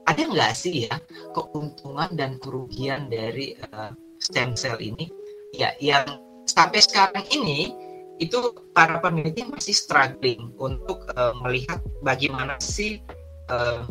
ada 0.08 0.22
nggak 0.24 0.52
sih 0.56 0.88
ya 0.88 0.96
keuntungan 1.36 2.16
dan 2.16 2.40
kerugian 2.40 3.12
dari 3.12 3.52
uh, 3.76 3.92
stem 4.24 4.56
cell 4.56 4.80
ini? 4.80 5.12
Ya, 5.52 5.76
yang 5.84 6.18
sampai 6.48 6.80
sekarang 6.80 7.28
ini 7.28 7.76
itu 8.22 8.56
para 8.72 9.02
peneliti 9.04 9.44
masih 9.44 9.76
struggling 9.76 10.48
untuk 10.56 11.04
uh, 11.18 11.36
melihat 11.44 11.84
bagaimana 12.00 12.56
sih 12.62 13.04
uh, 13.52 13.84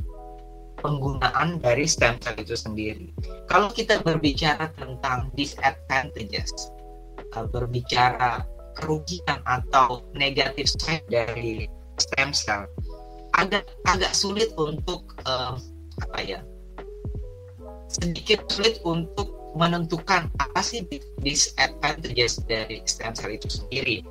penggunaan 0.81 1.61
dari 1.61 1.85
stem 1.85 2.17
cell 2.17 2.33
itu 2.41 2.57
sendiri. 2.57 3.13
Kalau 3.45 3.69
kita 3.69 4.01
berbicara 4.01 4.73
tentang 4.73 5.29
disadvantages, 5.37 6.49
uh, 7.37 7.45
berbicara 7.45 8.41
kerugian 8.77 9.39
atau 9.45 10.03
negatif 10.13 10.69
side 10.81 11.05
dari 11.09 11.69
stem 12.01 12.33
cell, 12.33 12.65
agak 13.37 13.65
agak 13.85 14.13
sulit 14.13 14.49
untuk 14.57 15.15
uh, 15.25 15.57
apa 16.01 16.19
ya 16.25 16.39
sedikit 17.89 18.49
sulit 18.49 18.81
untuk 18.81 19.29
menentukan 19.53 20.33
apa 20.41 20.59
sih 20.65 20.81
disadvantages 21.21 22.41
dari 22.49 22.81
stem 22.89 23.13
cell 23.13 23.29
itu 23.29 23.45
sendiri. 23.49 24.01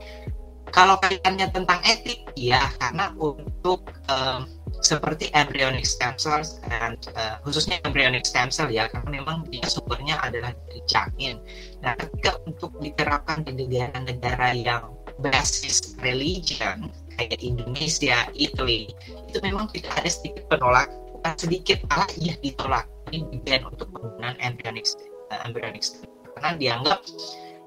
Kalau 0.71 0.97
kaitannya 1.03 1.51
tentang 1.53 1.83
etik, 1.85 2.23
ya 2.39 2.63
karena 2.81 3.13
untuk 3.19 3.91
um, 4.09 4.47
seperti 4.83 5.31
embryonic 5.33 5.87
stem 5.87 6.19
cells 6.19 6.59
dan 6.67 6.99
uh, 7.15 7.39
khususnya 7.47 7.79
embryonic 7.87 8.27
stem 8.27 8.51
cell 8.51 8.69
ya 8.69 8.91
karena 8.91 9.23
memang 9.23 9.47
dia 9.49 9.65
sumbernya 9.71 10.19
adalah 10.21 10.53
dari 10.67 10.83
janin. 10.91 11.39
Nah, 11.81 11.95
ketika 11.95 12.39
untuk 12.45 12.75
diterapkan 12.83 13.47
di 13.47 13.55
negara-negara 13.55 14.59
yang 14.59 14.85
basis 15.23 15.95
religion 16.03 16.91
kayak 17.15 17.39
Indonesia, 17.41 18.27
Italy, 18.35 18.91
itu 19.31 19.39
memang 19.41 19.71
tidak 19.71 19.95
ada 20.03 20.11
sedikit 20.11 20.45
penolakan 20.51 20.91
sedikit 21.39 21.79
malah 21.87 22.11
ia 22.19 22.35
ditolak. 22.43 22.87
Ini 23.13 23.63
untuk 23.69 23.93
penggunaan 23.93 24.41
embryonic 24.43 24.89
uh, 25.31 25.41
embryonic 25.47 25.85
stem 25.85 26.13
karena 26.43 26.59
dianggap 26.59 27.01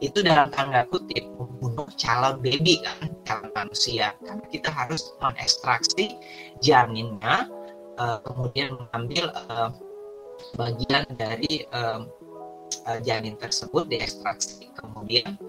itu 0.03 0.19
dalam 0.19 0.51
tanda 0.51 0.84
kutip 0.91 1.24
membunuh 1.39 1.88
calon 1.95 2.43
baby 2.43 2.84
kan 2.84 3.07
calon 3.24 3.48
manusia. 3.55 4.12
Karena 4.19 4.43
kita 4.51 4.67
harus 4.67 5.15
mengekstraksi 5.24 6.19
janinnya 6.64 7.50
uh, 8.00 8.20
kemudian 8.24 8.76
mengambil 8.76 9.32
uh, 9.50 9.72
bagian 10.60 11.04
dari 11.16 11.64
uh, 11.72 12.04
janin 13.02 13.40
tersebut 13.40 13.88
diekstraksi 13.88 14.70
kemudian 14.78 15.40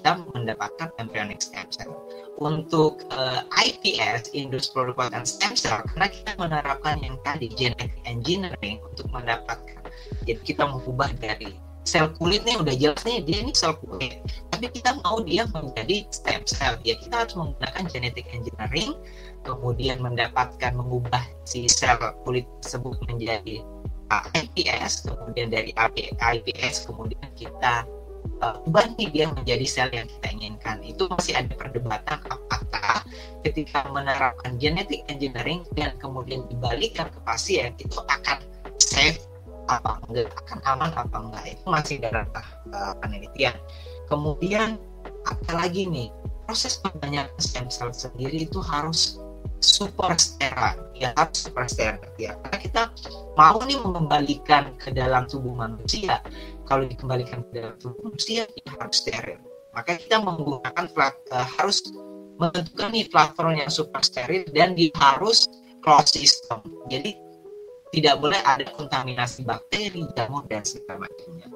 kita 0.00 0.16
mendapatkan 0.32 0.88
embryonic 0.96 1.44
stem 1.44 1.68
cell. 1.68 1.92
Untuk 2.40 3.04
uh, 3.12 3.44
eh, 3.52 3.68
IPS 3.68 4.32
Induced 4.32 4.72
Pluripotent 4.72 5.28
Stem 5.28 5.52
Cell 5.52 5.84
karena 5.92 6.08
kita 6.08 6.32
menerapkan 6.40 6.96
yang 7.04 7.20
tadi 7.20 7.52
genetic 7.52 7.92
engineering 8.08 8.80
untuk 8.80 9.12
mendapatkan 9.12 9.76
jadi 10.24 10.40
kita 10.40 10.64
mengubah 10.64 11.12
dari 11.20 11.52
sel 11.84 12.08
kulit 12.16 12.48
nih 12.48 12.56
udah 12.56 12.72
jelas 12.76 13.04
nih 13.04 13.20
dia 13.28 13.44
ini 13.44 13.52
sel 13.52 13.76
kulit 13.76 14.24
tapi 14.52 14.72
kita 14.72 14.96
mau 15.04 15.20
dia 15.20 15.44
menjadi 15.52 16.08
stem 16.08 16.40
cell. 16.48 16.80
Ya 16.80 16.96
kita 16.96 17.28
harus 17.28 17.36
menggunakan 17.36 17.84
genetic 17.92 18.24
engineering 18.32 18.96
kemudian 19.46 20.00
mendapatkan 20.02 20.72
mengubah 20.76 21.22
si 21.48 21.66
sel 21.70 21.96
kulit 22.26 22.44
tersebut 22.60 22.96
menjadi 23.08 23.64
uh, 24.12 24.24
iPS 24.36 25.08
kemudian 25.08 25.48
dari 25.48 25.72
IPS 26.18 26.90
kemudian 26.90 27.28
kita 27.38 27.88
uh, 28.44 28.56
nih 28.96 29.08
dia 29.12 29.26
menjadi 29.32 29.66
sel 29.66 29.90
yang 29.92 30.08
kita 30.08 30.28
inginkan. 30.32 30.76
Itu 30.84 31.08
masih 31.12 31.36
ada 31.36 31.52
perdebatan 31.54 32.18
apakah 32.28 33.04
ketika 33.44 33.88
menerapkan 33.88 34.56
genetic 34.60 35.04
engineering 35.08 35.64
dan 35.76 35.96
kemudian 36.00 36.44
dibalikan 36.48 37.08
ke 37.08 37.18
pasien 37.24 37.72
itu 37.80 37.96
akan 38.08 38.38
safe 38.80 39.24
apa 39.70 40.02
enggak 40.10 40.34
akan 40.46 40.58
aman 40.66 40.90
apa 40.92 41.16
enggak. 41.16 41.44
Itu 41.56 41.64
masih 41.68 41.96
dalam 42.02 42.26
uh, 42.74 42.94
penelitian. 43.00 43.56
Kemudian 44.10 44.80
apalagi 45.28 45.86
nih 45.86 46.08
proses 46.44 46.82
perbanyakan 46.82 47.38
stem 47.38 47.66
cell 47.70 47.94
sendiri 47.94 48.48
itu 48.50 48.58
harus 48.58 49.22
super 49.80 50.12
steril 50.20 50.76
ya 50.92 51.16
harus 51.16 51.48
super 51.48 51.64
steril 51.64 52.04
ya 52.20 52.36
karena 52.44 52.58
kita 52.60 52.82
mau 53.40 53.56
nih 53.64 53.80
mengembalikan 53.80 54.76
ke 54.76 54.92
dalam 54.92 55.24
tubuh 55.24 55.56
manusia. 55.56 56.20
Kalau 56.68 56.84
dikembalikan 56.86 57.42
ke 57.48 57.50
dalam 57.56 57.74
tubuh 57.80 58.12
manusia 58.12 58.44
ya 58.44 58.70
harus 58.76 59.00
steril. 59.00 59.40
Maka 59.72 59.96
kita 59.96 60.20
menggunakan 60.20 60.86
uh, 61.32 61.46
harus 61.56 61.80
menentukan 62.36 62.92
nih 62.92 63.08
platform 63.08 63.56
yang 63.56 63.72
super 63.72 64.04
steril 64.04 64.44
dan 64.52 64.76
dia 64.76 64.92
harus 65.00 65.48
close 65.80 66.12
system. 66.12 66.60
Jadi 66.92 67.16
tidak 67.90 68.20
boleh 68.20 68.38
ada 68.44 68.68
kontaminasi 68.76 69.42
bakteri 69.42 70.06
jamur 70.14 70.46
dan 70.46 70.62
segala 70.62 71.08
macamnya 71.08 71.48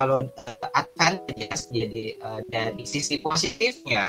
kalau 0.00 0.24
uh, 0.24 0.68
advantage 0.72 1.68
jadi 1.68 2.16
uh, 2.24 2.40
dari 2.48 2.88
sisi 2.88 3.20
positifnya 3.20 4.08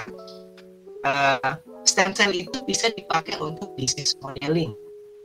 uh, 1.04 1.60
stem 1.84 2.14
cell 2.14 2.32
itu 2.34 2.62
bisa 2.66 2.90
dipakai 2.94 3.38
untuk 3.42 3.74
disease 3.78 4.18
modeling. 4.22 4.74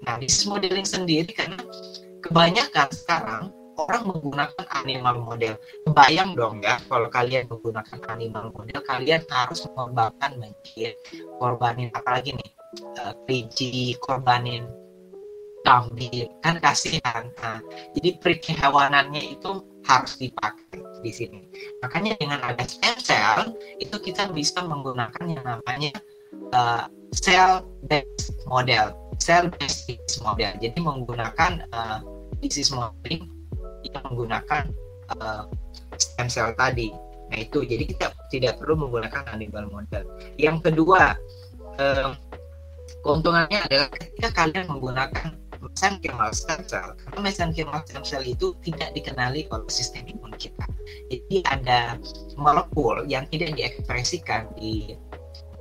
Nah, 0.05 0.21
disease 0.21 0.49
modeling 0.49 0.87
sendiri 0.87 1.29
karena 1.33 1.57
kebanyakan 2.21 2.89
sekarang 2.93 3.45
orang 3.77 4.03
menggunakan 4.09 4.67
animal 4.73 5.17
model. 5.21 5.55
Kebayang 5.85 6.33
dong 6.33 6.65
ya, 6.65 6.81
kalau 6.89 7.09
kalian 7.13 7.45
menggunakan 7.47 8.01
animal 8.09 8.51
model, 8.57 8.81
kalian 8.83 9.23
harus 9.29 9.69
mengembangkan 9.73 10.33
menjadi 10.41 10.97
korbanin 11.37 11.93
apalagi 11.93 12.33
nih, 12.35 12.51
uh, 13.05 13.13
kelinci, 13.25 13.95
korbanin 14.01 14.65
kambing, 15.67 16.31
kan 16.41 16.57
kasihan. 16.63 17.27
Nah, 17.43 17.59
jadi 17.99 18.17
perikehewanannya 18.23 19.35
itu 19.35 19.67
harus 19.83 20.15
dipakai 20.19 20.79
di 21.03 21.13
sini. 21.13 21.43
Makanya 21.83 22.15
dengan 22.19 22.41
ada 22.43 22.63
stem 22.67 22.97
cell, 23.03 23.55
itu 23.83 23.97
kita 23.99 24.31
bisa 24.31 24.63
menggunakan 24.63 25.25
yang 25.27 25.43
namanya 25.43 25.91
uh, 26.53 26.87
cell 27.15 27.65
based 27.89 28.35
model, 28.47 28.95
cell 29.19 29.49
based 29.57 30.21
model. 30.23 30.53
Jadi 30.61 30.79
menggunakan 30.79 31.65
uh, 31.73 31.99
disease 32.43 32.71
modeling 32.71 33.31
yang 33.87 34.03
menggunakan 34.07 34.71
uh, 35.17 35.49
stem 35.97 36.29
cell 36.29 36.53
tadi. 36.55 36.93
Nah 37.33 37.39
itu 37.43 37.67
jadi 37.67 37.83
kita 37.87 38.15
tidak 38.31 38.63
perlu 38.63 38.87
menggunakan 38.87 39.27
animal 39.35 39.67
model. 39.73 40.05
Yang 40.39 40.71
kedua 40.71 41.19
uh, 41.81 42.15
keuntungannya 43.03 43.67
adalah 43.67 43.89
ketika 43.91 44.29
kalian 44.35 44.67
menggunakan 44.71 45.35
mesenchymal 45.57 46.31
stem 46.31 46.63
cell, 46.69 46.95
karena 46.95 47.19
mesenchymal 47.27 47.81
stem 47.89 48.05
cell 48.07 48.23
itu 48.23 48.55
tidak 48.63 48.93
dikenali 48.95 49.49
oleh 49.51 49.67
sistem 49.73 50.07
imun 50.07 50.31
kita. 50.39 50.63
Jadi 51.11 51.43
ada 51.49 51.99
molekul 52.39 53.03
yang 53.11 53.27
tidak 53.33 53.57
diekspresikan 53.59 54.47
di 54.55 54.95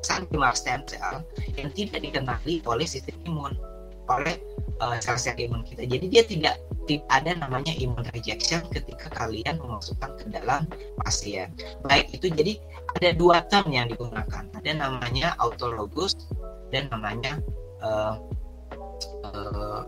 mesenchymal 0.06 0.54
stem 0.54 0.86
cell 0.86 1.26
yang 1.58 1.74
tidak 1.74 2.06
dikenali 2.06 2.62
oleh 2.70 2.86
sistem 2.86 3.18
imun 3.26 3.58
oleh 4.06 4.38
uh, 4.86 5.02
sel-sel 5.02 5.34
imun 5.34 5.66
kita. 5.66 5.82
Jadi 5.90 6.06
dia 6.14 6.22
tidak 6.22 6.62
tidak 6.86 7.10
ada 7.10 7.34
namanya 7.34 7.74
imun 7.82 8.06
rejection 8.14 8.62
ketika 8.70 9.10
kalian 9.18 9.58
memasukkan 9.58 10.14
ke 10.22 10.30
dalam 10.30 10.70
pasien. 11.02 11.50
Baik 11.90 12.14
itu 12.14 12.30
jadi 12.30 12.62
ada 13.02 13.18
dua 13.18 13.42
term 13.50 13.74
yang 13.74 13.90
digunakan. 13.90 14.46
Ada 14.54 14.72
namanya 14.78 15.34
autologous 15.42 16.14
dan 16.70 16.86
namanya 16.94 17.42
uh, 17.82 18.22
uh, 19.26 19.82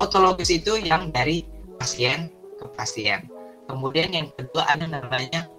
autologous 0.00 0.48
itu 0.48 0.80
yang 0.80 1.12
dari 1.12 1.44
pasien 1.76 2.32
ke 2.56 2.64
pasien. 2.72 3.28
Kemudian 3.68 4.08
yang 4.16 4.32
kedua 4.32 4.64
ada 4.72 4.88
namanya 4.88 5.52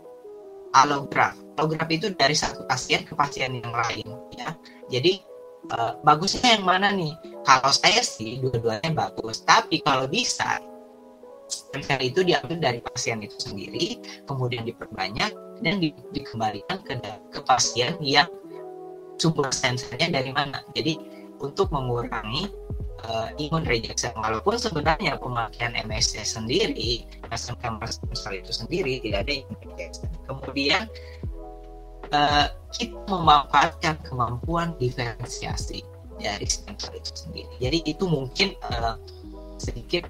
allograft. 0.73 1.46
Allograft 1.57 1.91
itu 1.91 2.07
dari 2.13 2.37
satu 2.37 2.63
pasien 2.69 3.01
ke 3.03 3.17
pasien 3.17 3.57
yang 3.57 3.73
lain 3.73 4.07
ya. 4.37 4.53
Jadi 4.87 5.21
uh, 5.73 5.97
bagusnya 6.05 6.57
yang 6.57 6.65
mana 6.65 6.93
nih? 6.93 7.13
Kalau 7.43 7.71
saya 7.73 8.03
sih 8.03 8.37
dua-duanya 8.39 8.91
bagus, 8.93 9.41
tapi 9.41 9.81
kalau 9.81 10.05
bisa 10.05 10.61
stem 11.47 11.83
itu 12.03 12.21
diambil 12.27 12.59
dari 12.59 12.79
pasien 12.83 13.23
itu 13.23 13.35
sendiri, 13.39 13.97
kemudian 14.27 14.67
diperbanyak 14.67 15.31
dan 15.63 15.75
di, 15.79 15.95
dikembalikan 16.11 16.83
ke 16.83 16.99
ke 17.31 17.39
pasien 17.47 17.95
yang 18.03 18.27
sumber 19.17 19.49
stem 19.49 19.79
dari 20.13 20.29
mana. 20.29 20.61
Jadi 20.75 20.99
untuk 21.41 21.73
mengurangi 21.73 22.49
uh, 23.05 23.29
imun 23.37 23.65
rejection 23.65 24.13
walaupun 24.17 24.57
sebenarnya 24.57 25.17
pemakaian 25.21 25.73
MSC 25.85 26.21
sendiri 26.25 27.05
stem 27.37 27.57
cell 28.15 28.33
itu 28.33 28.51
sendiri 28.53 28.99
tidak 29.03 29.27
ada 29.27 29.33
imun 29.45 29.57
rejection. 29.73 30.09
Kemudian 30.25 30.83
uh, 32.11 32.47
kita 32.71 32.97
memanfaatkan 33.07 33.97
kemampuan 34.05 34.75
diferensiasi 34.77 35.83
dari 36.17 36.47
cell 36.49 36.95
itu 36.97 37.11
sendiri. 37.13 37.53
Jadi 37.61 37.77
itu 37.85 38.05
mungkin 38.09 38.57
uh, 38.73 38.97
sedikit 39.61 40.09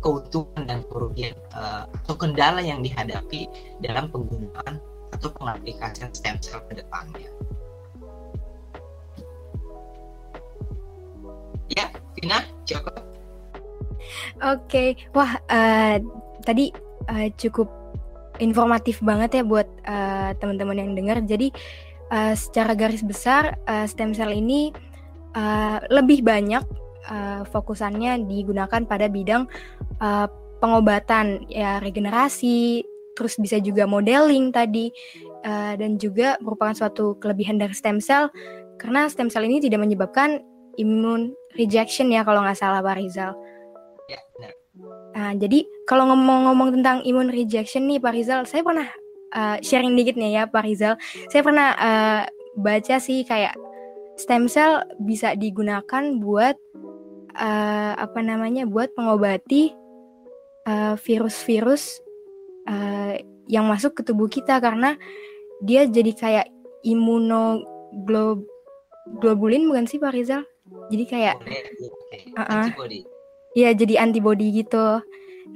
keuntungan 0.00 0.64
dan 0.68 0.80
kerugian 0.88 1.34
uh, 1.56 1.84
atau 2.04 2.14
kendala 2.14 2.62
yang 2.62 2.80
dihadapi 2.84 3.48
dalam 3.82 4.08
penggunaan 4.12 4.78
atau 5.12 5.28
pengaplikasian 5.34 6.12
stem 6.14 6.36
cell 6.38 6.62
ke 6.68 6.80
depannya. 6.80 7.30
Ya, 11.68 11.92
Tina, 12.16 12.44
cukup. 12.64 12.96
Oke, 14.40 14.64
okay. 14.64 14.88
wah 15.12 15.36
uh, 15.52 16.00
tadi 16.46 16.72
uh, 17.10 17.28
cukup 17.36 17.68
informatif 18.38 18.98
banget 19.02 19.40
ya 19.40 19.42
buat 19.44 19.68
uh, 19.86 20.34
teman-teman 20.38 20.78
yang 20.78 20.92
dengar. 20.94 21.18
Jadi 21.22 21.52
uh, 22.10 22.34
secara 22.34 22.74
garis 22.74 23.04
besar 23.04 23.58
uh, 23.66 23.86
stem 23.86 24.14
cell 24.14 24.32
ini 24.32 24.72
uh, 25.36 25.78
lebih 25.92 26.24
banyak 26.24 26.64
uh, 27.10 27.42
fokusannya 27.48 28.26
digunakan 28.26 28.82
pada 28.86 29.06
bidang 29.06 29.46
uh, 30.00 30.26
pengobatan 30.58 31.46
ya 31.46 31.78
regenerasi, 31.78 32.82
terus 33.14 33.38
bisa 33.38 33.62
juga 33.62 33.86
modeling 33.86 34.50
tadi 34.50 34.90
uh, 35.46 35.78
dan 35.78 35.98
juga 35.98 36.34
merupakan 36.42 36.74
suatu 36.74 37.14
kelebihan 37.22 37.58
dari 37.58 37.74
stem 37.74 38.02
cell 38.02 38.30
karena 38.78 39.06
stem 39.10 39.30
cell 39.30 39.46
ini 39.46 39.62
tidak 39.62 39.82
menyebabkan 39.82 40.42
imun 40.78 41.34
rejection 41.58 42.10
ya 42.10 42.22
kalau 42.22 42.42
nggak 42.42 42.58
salah 42.58 42.82
Pak 42.82 42.94
Rizal. 42.98 43.34
Ya, 44.06 44.18
benar. 44.38 44.57
Nah, 45.16 45.32
jadi 45.36 45.64
kalau 45.88 46.04
ngomong-ngomong 46.12 46.72
tentang 46.80 47.02
imun 47.04 47.28
rejection 47.32 47.88
nih 47.88 48.00
Pak 48.00 48.12
Rizal, 48.12 48.44
saya 48.44 48.62
pernah 48.62 48.88
uh, 49.34 49.56
sharing 49.64 49.96
dikit 49.96 50.16
nih 50.20 50.32
ya 50.42 50.46
Pak 50.48 50.64
Rizal. 50.64 50.96
Saya 51.32 51.42
pernah 51.42 51.72
uh, 51.76 52.22
baca 52.58 52.98
sih 53.00 53.24
kayak 53.24 53.56
stem 54.18 54.48
cell 54.50 54.82
bisa 55.00 55.34
digunakan 55.38 56.20
buat 56.20 56.56
uh, 57.38 57.92
apa 57.96 58.20
namanya? 58.20 58.66
buat 58.68 58.90
mengobati 58.98 59.72
virus-virus 61.00 61.96
uh, 62.68 63.16
yang 63.48 63.64
masuk 63.64 63.96
ke 63.96 64.04
tubuh 64.04 64.28
kita 64.28 64.60
karena 64.60 65.00
dia 65.64 65.88
jadi 65.88 66.12
kayak 66.12 66.44
imunoglobulin 66.84 69.64
bukan 69.64 69.88
sih 69.88 69.96
Pak 69.96 70.12
Rizal? 70.12 70.44
Jadi 70.92 71.08
kayak 71.08 71.40
uh 72.36 72.44
-uh. 72.44 72.68
Iya, 73.58 73.74
jadi 73.74 73.98
antibody 73.98 74.62
gitu. 74.62 75.02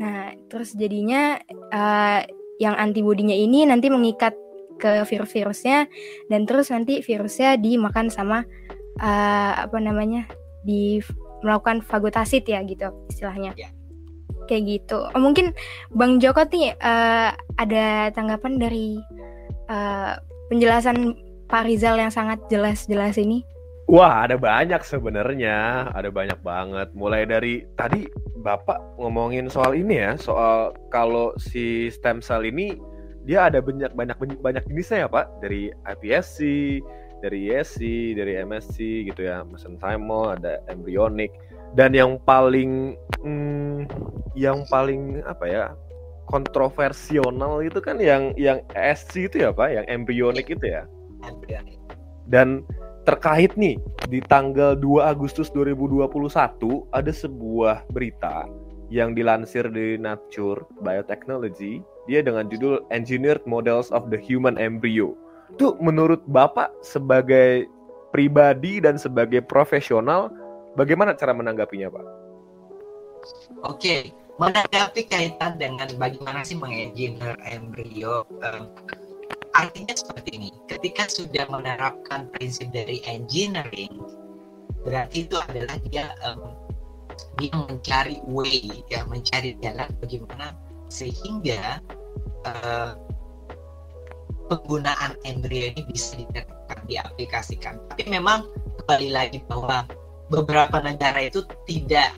Nah, 0.03 0.35
terus 0.51 0.75
jadinya 0.75 1.39
uh, 1.71 2.21
yang 2.59 2.75
antibodinya 2.75 3.35
ini 3.37 3.63
nanti 3.63 3.87
mengikat 3.95 4.35
ke 4.83 5.07
virus-virusnya 5.07 5.87
dan 6.27 6.43
terus 6.43 6.75
nanti 6.75 6.99
virusnya 6.99 7.55
dimakan 7.55 8.11
sama 8.11 8.43
uh, 8.99 9.53
apa 9.63 9.79
namanya? 9.79 10.27
di 10.63 11.03
melakukan 11.43 11.83
fagotasit 11.83 12.47
ya 12.47 12.63
gitu 12.63 12.91
istilahnya. 13.11 13.51
Ya. 13.59 13.71
Kayak 14.47 14.63
gitu. 14.67 14.99
Oh, 15.11 15.23
mungkin 15.23 15.55
Bang 15.91 16.23
Joko 16.23 16.47
nih 16.47 16.75
uh, 16.79 17.35
ada 17.59 18.11
tanggapan 18.15 18.63
dari 18.63 18.99
uh, 19.67 20.19
penjelasan 20.51 21.19
Pak 21.51 21.67
Rizal 21.67 21.99
yang 21.99 22.15
sangat 22.15 22.43
jelas-jelas 22.47 23.19
ini? 23.19 23.43
Wah, 23.93 24.25
ada 24.25 24.41
banyak 24.41 24.81
sebenarnya, 24.89 25.85
ada 25.93 26.09
banyak 26.09 26.41
banget. 26.41 26.89
Mulai 26.97 27.29
dari 27.29 27.69
tadi 27.77 28.09
Bapak 28.41 28.97
ngomongin 28.97 29.53
soal 29.53 29.77
ini 29.77 30.01
ya, 30.01 30.17
soal 30.17 30.73
kalau 30.89 31.37
si 31.37 31.93
stem 31.93 32.25
cell 32.25 32.49
ini 32.49 32.81
dia 33.29 33.53
ada 33.53 33.61
banyak 33.61 33.93
banyak 33.93 34.17
banyak 34.41 34.65
jenisnya 34.65 35.05
ya 35.05 35.09
Pak, 35.13 35.45
dari 35.45 35.69
iPSC, 35.85 36.41
dari 37.21 37.53
ESC, 37.53 37.81
dari 38.17 38.41
MSC 38.41 39.13
gitu 39.13 39.29
ya, 39.29 39.45
mesenchymal, 39.45 40.41
ada 40.41 40.65
embryonic. 40.73 41.29
Dan 41.77 41.93
yang 41.93 42.17
paling 42.25 42.97
hmm, 43.21 43.93
yang 44.33 44.65
paling 44.73 45.21
apa 45.29 45.45
ya 45.45 45.65
kontroversial 46.33 47.29
itu 47.61 47.77
kan 47.85 48.01
yang 48.01 48.33
yang 48.41 48.65
ESC 48.73 49.29
itu 49.29 49.45
ya 49.45 49.53
Pak, 49.53 49.69
yang 49.69 49.85
embryonic 49.93 50.49
itu 50.49 50.81
ya. 50.81 50.89
Dan 52.25 52.65
terkait 53.03 53.55
nih 53.59 53.79
di 54.07 54.23
tanggal 54.23 54.79
2 54.79 55.03
Agustus 55.03 55.51
2021 55.51 56.07
ada 56.95 57.13
sebuah 57.13 57.87
berita 57.91 58.47
yang 58.93 59.17
dilansir 59.17 59.67
di 59.73 59.97
Nature 59.99 60.63
Biotechnology 60.85 61.83
dia 62.07 62.21
dengan 62.23 62.51
judul 62.51 62.83
Engineered 62.91 63.43
Models 63.47 63.91
of 63.95 64.11
the 64.11 64.19
Human 64.19 64.59
Embryo. 64.59 65.15
Itu 65.55 65.79
menurut 65.79 66.23
Bapak 66.29 66.71
sebagai 66.83 67.67
pribadi 68.11 68.79
dan 68.83 69.01
sebagai 69.01 69.41
profesional 69.43 70.29
bagaimana 70.77 71.17
cara 71.17 71.33
menanggapinya, 71.33 71.89
Pak? 71.89 72.07
Oke, 73.65 74.11
menanggapi 74.37 75.07
kaitan 75.07 75.57
dengan 75.57 75.89
bagaimana 75.97 76.43
sih 76.43 76.59
mengengineer 76.59 77.39
embrio 77.47 78.27
um, 78.43 78.67
artinya 79.53 79.95
seperti 79.97 80.31
ini 80.39 80.51
ketika 80.69 81.09
sudah 81.09 81.45
menerapkan 81.53 82.29
prinsip 82.33 82.73
dari 82.73 83.05
engineering 83.05 83.93
berarti 84.83 85.29
itu 85.29 85.37
adalah 85.39 85.77
dia 85.87 86.11
um, 86.27 86.57
dia 87.39 87.53
mencari 87.55 88.19
way 88.27 88.85
ya 88.89 89.05
mencari 89.07 89.55
jalan 89.61 89.89
bagaimana 90.01 90.57
sehingga 90.89 91.81
uh, 92.49 92.97
penggunaan 94.53 95.17
embrio 95.25 95.73
ini 95.73 95.83
bisa 95.89 96.21
diterapkan 96.21 96.85
diaplikasikan. 96.85 97.75
Tapi 97.89 98.05
memang 98.13 98.45
kembali 98.85 99.09
lagi 99.09 99.39
bahwa 99.49 99.89
beberapa 100.29 100.77
negara 100.85 101.25
itu 101.25 101.41
tidak 101.65 102.13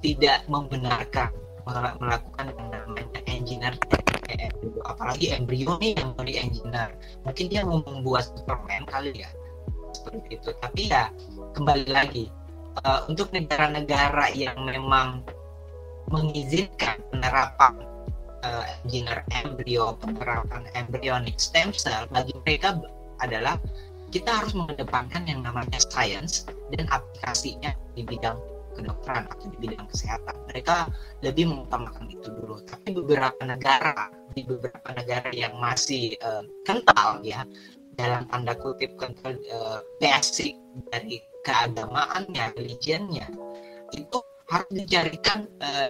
tidak 0.00 0.46
membenarkan 0.46 1.34
melakukan 2.00 2.46
yang 2.56 2.68
namanya 2.72 3.20
engineer 3.28 3.74
apalagi 4.84 5.32
embrio 5.32 5.76
nih 5.80 5.96
yang 5.96 6.12
mau 6.14 6.24
di 6.24 6.34
engineer 6.36 6.90
mungkin 7.24 7.46
dia 7.48 7.62
mau 7.64 7.80
membuat 7.84 8.30
superman 8.32 8.84
kali 8.88 9.24
ya. 9.24 9.30
Seperti 9.90 10.38
itu. 10.38 10.50
Tapi 10.60 10.82
ya 10.88 11.10
kembali 11.56 11.88
lagi 11.90 12.30
uh, 12.84 13.06
untuk 13.10 13.32
negara-negara 13.34 14.30
yang 14.32 14.56
memang 14.62 15.24
mengizinkan 16.10 16.98
penerapan 17.10 17.74
uh, 18.42 18.64
engineer 18.82 19.22
embrio 19.30 19.94
penerapan 20.00 20.66
embryonic 20.74 21.38
stem 21.38 21.70
cell 21.70 22.06
bagi 22.10 22.34
mereka 22.42 22.78
adalah 23.22 23.60
kita 24.10 24.42
harus 24.42 24.58
mengedepankan 24.58 25.22
yang 25.28 25.40
namanya 25.46 25.78
science 25.78 26.50
dan 26.74 26.90
aplikasinya 26.90 27.70
di 27.94 28.02
bidang 28.02 28.38
kedokteran 28.80 29.28
atau 29.28 29.46
di 29.52 29.56
bidang 29.60 29.86
kesehatan. 29.92 30.36
Mereka 30.48 30.76
lebih 31.20 31.44
mengutamakan 31.52 32.08
itu 32.08 32.28
dulu. 32.32 32.56
Tapi 32.64 32.96
beberapa 32.96 33.42
negara 33.44 34.08
di 34.32 34.42
beberapa 34.46 34.88
negara 34.96 35.30
yang 35.30 35.54
masih 35.60 36.16
uh, 36.24 36.42
kental 36.64 37.20
ya 37.20 37.44
dalam 37.94 38.24
tanda 38.32 38.56
kutip 38.56 38.96
kental 38.96 39.36
uh, 39.52 39.84
basic 40.00 40.56
dari 40.88 41.20
keagamaannya, 41.44 42.56
religionnya 42.56 43.28
itu 43.92 44.18
harus 44.48 44.70
dicarikan 44.72 45.46
uh, 45.60 45.88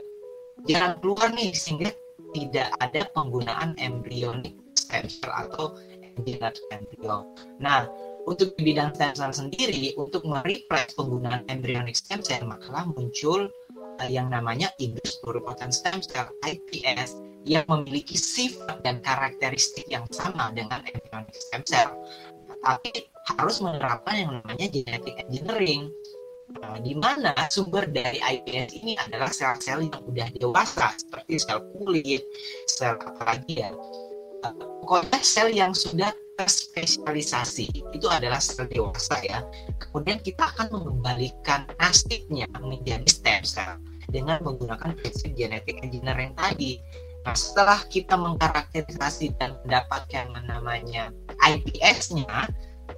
jalan 0.69 0.97
keluar 1.01 1.33
nih 1.33 1.53
sehingga 1.55 1.93
tidak 2.37 2.71
ada 2.79 3.09
penggunaan 3.17 3.75
embryonic 3.81 4.55
stem 4.77 5.07
cell 5.09 5.33
atau 5.33 5.79
embryo. 6.19 7.25
Nah, 7.63 7.89
untuk 8.29 8.53
di 8.57 8.73
bidang 8.73 8.93
stem 8.97 9.13
cell 9.17 9.33
sendiri 9.33 9.95
untuk 9.97 10.27
mereplace 10.29 10.93
penggunaan 10.97 11.47
embryonic 11.49 11.97
stem 11.97 12.21
cell 12.21 12.45
maka 12.45 12.85
muncul 12.91 13.49
uh, 14.01 14.09
yang 14.11 14.29
namanya 14.29 14.73
Inggris 14.81 15.21
pluripotent 15.21 15.73
stem 15.73 16.01
cell 16.05 16.29
IPS 16.45 17.21
yang 17.49 17.65
memiliki 17.69 18.21
sifat 18.21 18.85
dan 18.85 19.01
karakteristik 19.01 19.89
yang 19.89 20.05
sama 20.13 20.53
dengan 20.53 20.85
embryonic 20.85 21.37
stem 21.37 21.63
cell. 21.65 21.91
Tapi 22.61 23.09
harus 23.41 23.57
menerapkan 23.65 24.15
yang 24.17 24.31
namanya 24.43 24.67
genetic 24.69 25.17
engineering 25.25 25.89
uh, 26.61 26.77
di 26.81 26.93
mana 26.93 27.33
sumber 27.49 27.89
dari 27.89 28.21
IPS 28.21 28.77
ini 28.85 28.93
adalah 29.01 29.33
sel-sel 29.33 29.89
yang 29.89 30.01
sudah 30.05 30.29
dewasa 30.37 30.93
seperti 31.01 31.41
sel 31.41 31.61
kulit, 31.73 32.25
sel 32.69 33.01
apalagi 33.01 33.65
ya, 33.65 33.71
pokoknya 34.85 35.21
sel 35.25 35.49
yang 35.53 35.73
sudah 35.73 36.13
terspesialisasi 36.41 37.93
itu 37.93 38.07
adalah 38.09 38.41
sel 38.41 38.65
dewasa 38.73 39.21
ya. 39.21 39.45
Kemudian 39.77 40.25
kita 40.25 40.49
akan 40.49 40.73
mengembalikan 40.73 41.69
nasibnya 41.77 42.49
menjadi 42.57 43.05
stem 43.05 43.45
cell 43.45 43.77
dengan 44.09 44.41
menggunakan 44.41 44.97
prinsip 44.97 45.37
genetik 45.37 45.85
engineering 45.85 46.33
tadi. 46.33 46.81
Nah, 47.29 47.37
setelah 47.37 47.85
kita 47.93 48.17
mengkarakterisasi 48.17 49.37
dan 49.37 49.61
mendapatkan 49.69 50.33
yang 50.33 50.47
namanya 50.49 51.13
IPS-nya, 51.45 52.49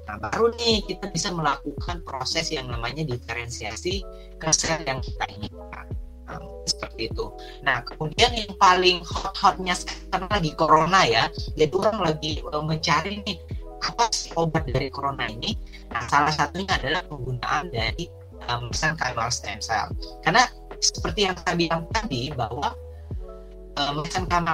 nah 0.07 0.17
baru 0.23 0.55
nih 0.63 0.87
kita 0.87 1.11
bisa 1.11 1.35
melakukan 1.35 2.07
proses 2.07 2.55
yang 2.55 2.71
namanya 2.71 3.03
diferensiasi 3.03 4.07
ke 4.39 4.49
sel 4.55 4.79
yang 4.87 5.03
kita 5.03 5.27
inginkan 5.27 5.91
seperti 6.69 7.11
itu. 7.11 7.27
Nah, 7.67 7.83
kemudian 7.83 8.31
yang 8.33 8.53
paling 8.57 9.03
hot-hotnya 9.03 9.75
sekarang 9.75 10.31
lagi 10.31 10.51
corona 10.55 11.01
ya. 11.05 11.25
Jadi 11.59 11.73
orang 11.75 11.99
lagi 12.01 12.33
uh, 12.47 12.63
mencari 12.63 13.23
nih 13.27 13.39
apa 13.83 14.07
sih 14.15 14.31
obat 14.39 14.69
dari 14.71 14.89
corona 14.89 15.27
ini. 15.27 15.59
Nah, 15.91 16.07
salah 16.07 16.31
satunya 16.31 16.79
adalah 16.79 17.03
penggunaan 17.11 17.69
dari 17.75 18.07
um, 18.47 18.71
mesenchymal 18.71 19.29
stem 19.29 19.59
cell. 19.59 19.91
Karena 20.23 20.47
seperti 20.79 21.27
yang 21.27 21.35
saya 21.39 21.55
bilang 21.59 21.83
tadi 21.91 22.31
bahwa 22.35 22.75
um, 23.79 24.07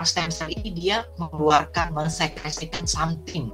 stem 0.04 0.30
cell 0.32 0.48
ini 0.48 0.72
dia 0.72 1.04
mengeluarkan 1.20 1.92
mensekresikan 1.92 2.88
something 2.88 3.52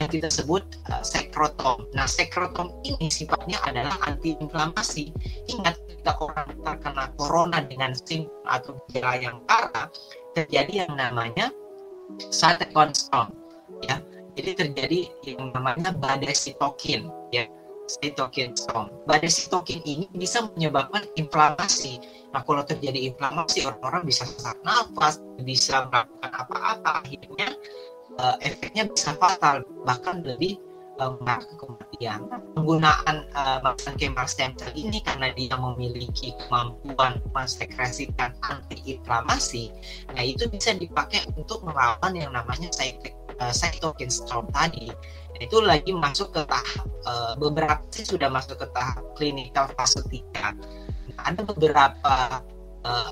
yang 0.00 0.10
kita 0.10 0.32
sebut 0.32 0.64
uh, 0.88 1.04
sekrotom. 1.04 1.84
Nah, 1.92 2.08
sekrotom 2.08 2.72
ini 2.88 3.12
sifatnya 3.12 3.60
adalah 3.68 4.00
antiinflamasi. 4.08 5.12
Ingat 5.52 5.76
ketika 5.86 6.16
orang 6.24 6.48
terkena 6.64 7.04
corona 7.20 7.58
dengan 7.60 7.92
simptom 7.92 8.32
atau 8.48 8.80
gejala 8.88 9.20
yang 9.20 9.36
parah, 9.44 9.92
terjadi 10.32 10.88
yang 10.88 10.92
namanya 10.96 11.52
cytokine 12.32 12.96
storm, 12.96 13.28
ya. 13.84 14.00
Jadi 14.40 14.50
terjadi 14.56 14.98
yang 15.26 15.52
namanya 15.52 15.92
badai 15.92 16.32
sitokin, 16.32 17.12
ya 17.28 17.44
cytokine 17.98 18.54
storm. 18.54 18.88
Badai 19.04 19.28
sitokin 19.28 19.82
ini 19.82 20.06
bisa 20.14 20.46
menyebabkan 20.54 21.04
inflamasi. 21.18 21.98
Nah, 22.30 22.46
kalau 22.46 22.62
terjadi 22.62 23.10
inflamasi, 23.10 23.66
orang-orang 23.66 24.06
bisa 24.06 24.22
sesak 24.22 24.56
nafas, 24.62 25.18
bisa 25.42 25.90
melakukan 25.90 26.30
apa-apa, 26.30 27.02
akhirnya 27.02 27.50
uh, 28.20 28.36
efeknya 28.44 28.84
bisa 28.84 29.16
fatal 29.16 29.64
bahkan 29.88 30.20
lebih 30.20 30.60
uh, 31.00 31.16
mengarah 31.16 31.48
kematian. 31.56 32.20
Penggunaan 32.52 33.16
uh, 33.32 33.58
mesenchymal 33.64 34.28
stem 34.28 34.52
cell 34.60 34.70
ini 34.76 35.00
karena 35.00 35.32
dia 35.32 35.56
memiliki 35.56 36.36
kemampuan 36.44 37.24
mensekresikan 37.32 38.36
antiinflamasi, 38.44 39.72
nah 40.12 40.20
itu 40.20 40.44
bisa 40.52 40.76
dipakai 40.76 41.24
untuk 41.32 41.64
melawan 41.64 42.12
yang 42.12 42.36
namanya 42.36 42.68
cytokine 43.40 44.12
storm 44.12 44.44
tadi. 44.52 44.92
Nah, 45.32 45.40
itu 45.40 45.56
lagi 45.64 45.96
masuk 45.96 46.36
ke 46.36 46.44
tahap 46.44 46.84
beberapa 47.40 47.80
sih 47.88 48.04
sudah 48.04 48.28
masuk 48.28 48.60
ke 48.60 48.66
tahap 48.76 49.00
klinikal 49.16 49.64
fase 49.72 50.04
3. 50.04 50.20
Nah, 51.16 51.24
ada 51.24 51.40
beberapa 51.48 52.44
uh, 52.84 53.10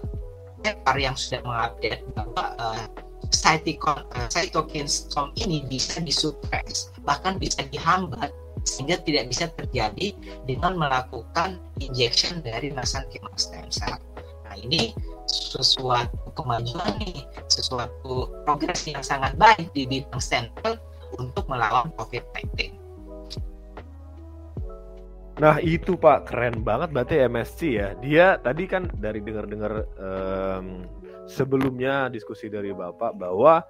yang 0.99 1.17
sudah 1.17 1.41
mengupdate 1.47 2.05
bahwa 2.13 2.45
uh, 2.59 2.85
cytokine, 3.33 4.05
uh, 4.17 4.29
cytokine 4.29 4.89
storm 4.89 5.33
ini 5.37 5.65
bisa 5.69 6.01
disupres 6.01 6.93
bahkan 7.05 7.37
bisa 7.37 7.65
dihambat 7.69 8.33
sehingga 8.69 9.01
tidak 9.05 9.33
bisa 9.33 9.49
terjadi 9.57 10.13
dengan 10.45 10.77
melakukan 10.77 11.57
injection 11.81 12.45
dari 12.45 12.69
mesenchymal 12.69 13.33
stem 13.41 13.65
cell. 13.73 13.97
Nah 14.45 14.55
ini 14.61 14.93
sesuatu 15.29 16.33
kemajuan 16.37 17.01
nih, 17.01 17.25
sesuatu 17.49 18.29
progres 18.45 18.85
yang 18.85 19.01
sangat 19.01 19.37
baik 19.41 19.73
di 19.73 19.89
bidang 19.89 20.21
stem 20.21 20.53
cell 20.61 20.77
untuk 21.17 21.49
melawan 21.49 21.89
COVID-19. 21.97 22.77
Nah 25.39 25.63
itu 25.63 25.95
Pak 25.95 26.29
keren 26.29 26.67
banget 26.67 26.91
berarti 26.91 27.15
MSC 27.31 27.61
ya. 27.79 27.95
Dia 28.03 28.27
tadi 28.43 28.67
kan 28.67 28.91
dari 28.99 29.23
dengar-dengar 29.23 29.87
um, 29.97 30.83
sebelumnya 31.29 32.09
diskusi 32.09 32.49
dari 32.49 32.73
Bapak 32.73 33.15
bahwa 33.21 33.61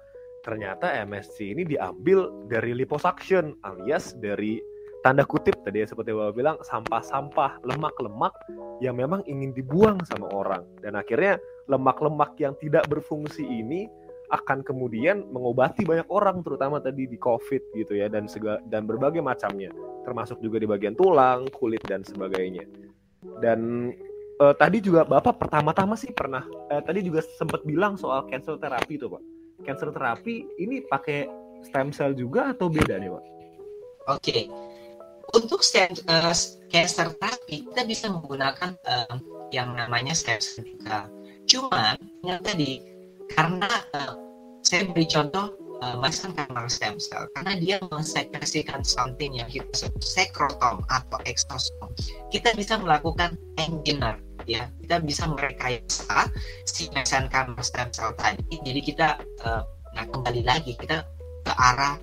ternyata 0.41 0.89
MSC 1.03 1.51
ini 1.51 1.67
diambil 1.67 2.31
dari 2.47 2.71
liposuction 2.71 3.59
alias 3.67 4.15
dari 4.17 4.63
tanda 5.03 5.27
kutip 5.27 5.59
tadi 5.67 5.83
ya 5.83 5.87
seperti 5.91 6.15
Bapak 6.15 6.33
bilang 6.35 6.57
sampah-sampah 6.63 7.59
lemak-lemak 7.67 8.31
yang 8.79 8.95
memang 8.95 9.19
ingin 9.27 9.51
dibuang 9.51 9.99
sama 10.07 10.31
orang 10.31 10.63
dan 10.79 10.95
akhirnya 10.95 11.35
lemak-lemak 11.67 12.39
yang 12.39 12.55
tidak 12.63 12.87
berfungsi 12.87 13.43
ini 13.43 13.91
akan 14.29 14.61
kemudian 14.61 15.25
mengobati 15.33 15.83
banyak 15.83 16.05
orang 16.07 16.45
terutama 16.45 16.77
tadi 16.77 17.09
di 17.09 17.17
COVID 17.17 17.75
gitu 17.75 17.97
ya 17.97 18.07
dan 18.07 18.29
sega, 18.29 18.61
dan 18.69 18.85
berbagai 18.85 19.25
macamnya 19.25 19.73
termasuk 20.05 20.41
juga 20.41 20.61
di 20.61 20.67
bagian 20.69 20.97
tulang, 20.97 21.49
kulit 21.53 21.81
dan 21.85 22.01
sebagainya. 22.01 22.65
Dan 23.43 23.91
uh, 24.39 24.55
tadi 24.55 24.79
juga 24.79 25.03
Bapak 25.03 25.37
pertama-tama 25.37 25.99
sih 25.99 26.09
pernah 26.15 26.43
uh, 26.71 26.81
tadi 26.81 27.03
juga 27.05 27.21
sempat 27.21 27.61
bilang 27.67 27.99
soal 27.99 28.25
cancer 28.31 28.55
terapi 28.57 28.95
itu 28.95 29.07
Pak. 29.11 29.23
Cancer 29.67 29.89
terapi 29.91 30.47
ini 30.57 30.81
pakai 30.87 31.27
stem 31.67 31.91
cell 31.91 32.15
juga 32.15 32.55
atau 32.55 32.71
beda 32.71 32.95
nih 32.97 33.11
Pak? 33.11 33.23
Oke. 34.09 34.23
Okay. 34.23 34.43
Untuk 35.29 35.61
stem 35.61 35.93
uh, 36.09 36.33
cancer 36.71 37.13
terapi 37.19 37.67
kita 37.69 37.85
bisa 37.85 38.09
menggunakan 38.09 38.73
uh, 38.87 39.15
yang 39.53 39.75
namanya 39.77 40.15
stem 40.15 40.41
cell. 40.41 41.05
Cuman 41.45 41.99
yang 42.25 42.41
tadi 42.41 42.81
karena 43.29 43.69
uh, 43.93 44.17
saya 44.65 44.89
beri 44.89 45.05
contoh 45.05 45.53
uh, 45.81 45.95
mesenchymal 46.01 46.65
stem 46.67 46.97
cell 46.97 47.29
karena 47.37 47.53
dia 47.61 47.77
mensekresikan 47.93 48.81
something 48.81 49.37
yang 49.37 49.47
kita 49.49 49.69
sebut 49.73 50.03
sekrotom 50.03 50.83
atau 50.91 51.19
eksosom 51.25 51.89
kita 52.33 52.51
bisa 52.57 52.77
melakukan 52.81 53.37
engineer 53.57 54.19
ya 54.49 54.65
kita 54.81 54.97
bisa 55.05 55.29
merekayasa 55.29 56.33
si 56.65 56.89
mesenchymal 56.97 57.61
stem 57.61 57.93
cell 57.93 58.17
tadi 58.17 58.57
jadi 58.65 58.81
kita 58.81 59.07
uh, 59.45 59.61
nah 59.93 60.05
kembali 60.09 60.41
lagi 60.41 60.73
kita 60.73 61.05
ke 61.45 61.53
arah 61.53 62.01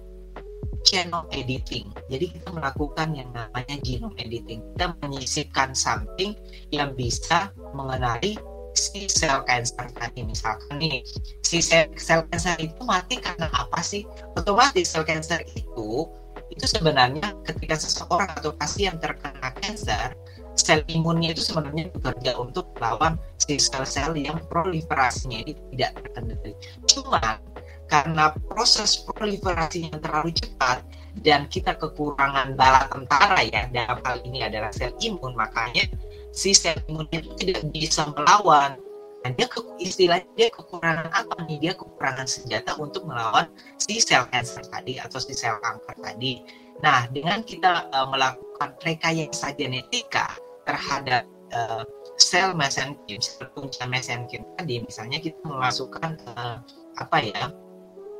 genome 0.86 1.26
editing. 1.34 1.90
Jadi 2.06 2.38
kita 2.38 2.54
melakukan 2.54 3.10
yang 3.10 3.26
namanya 3.34 3.74
genome 3.82 4.14
editing. 4.22 4.62
Kita 4.72 4.94
menyisipkan 5.02 5.74
something 5.74 6.38
yang 6.70 6.94
bisa 6.94 7.50
mengenali 7.74 8.38
si 8.76 9.08
sel 9.08 9.40
cancer 9.48 9.88
tadi 9.96 10.20
misalkan 10.20 10.76
nih 10.78 11.00
si 11.40 11.64
sel, 11.64 11.88
sel 11.96 12.28
cancer 12.28 12.54
itu 12.60 12.76
mati 12.86 13.18
karena 13.18 13.50
apa 13.50 13.82
sih? 13.82 14.06
Otomatis 14.38 14.94
sel 14.94 15.02
cancer 15.02 15.42
itu 15.58 16.06
itu 16.52 16.64
sebenarnya 16.68 17.34
ketika 17.42 17.74
seseorang 17.74 18.30
atau 18.38 18.54
pasien 18.54 18.94
terkena 19.02 19.50
kanker 19.58 20.14
sel 20.56 20.80
imunnya 20.88 21.36
itu 21.36 21.44
sebenarnya 21.44 21.92
bekerja 21.92 22.32
untuk 22.40 22.72
melawan 22.80 23.20
si 23.36 23.60
sel-sel 23.60 24.16
yang 24.16 24.40
proliferasinya 24.48 25.44
ini 25.44 25.52
tidak 25.76 26.00
terkendali. 26.00 26.52
Cuma 26.88 27.38
karena 27.86 28.34
proses 28.50 28.98
proliferasi 29.06 29.86
yang 29.86 29.98
terlalu 30.02 30.34
cepat 30.34 30.82
dan 31.22 31.46
kita 31.46 31.78
kekurangan 31.78 32.58
bala 32.58 32.90
tentara 32.90 33.40
ya 33.46 33.70
dalam 33.70 34.02
hal 34.02 34.16
ini 34.26 34.42
adalah 34.42 34.74
sel 34.74 34.90
imun 34.98 35.38
makanya 35.38 35.86
si 36.34 36.50
sel 36.52 36.76
imun 36.90 37.06
itu 37.14 37.30
tidak 37.38 37.62
bisa 37.70 38.08
melawan. 38.16 38.80
Nah, 39.24 39.34
dia 39.34 39.50
ke, 39.50 39.58
istilahnya 39.82 40.28
dia 40.38 40.48
kekurangan 40.54 41.10
apa 41.10 41.34
nih? 41.50 41.58
Dia 41.58 41.72
kekurangan 41.74 42.30
senjata 42.30 42.78
untuk 42.78 43.06
melawan 43.06 43.50
si 43.78 43.98
sel 44.02 44.26
kanker 44.30 44.66
tadi 44.70 44.98
atau 44.98 45.18
si 45.22 45.32
sel 45.36 45.56
kanker 45.62 45.96
tadi. 46.02 46.42
Nah 46.84 47.08
dengan 47.08 47.40
kita 47.40 47.88
uh, 47.88 48.08
melakukan 48.12 48.76
rekayasa 48.84 49.56
genetika 49.56 50.36
terhadap 50.66 51.24
uh, 51.54 51.86
sel 52.18 52.52
mesenkim 52.52 53.22
sel 53.22 53.46
punca 53.54 53.86
mesenkim 53.86 54.42
tadi 54.58 54.82
misalnya 54.82 55.22
kita 55.22 55.38
memasukkan 55.46 56.18
uh, 56.34 56.58
apa 56.98 57.18
ya 57.22 57.44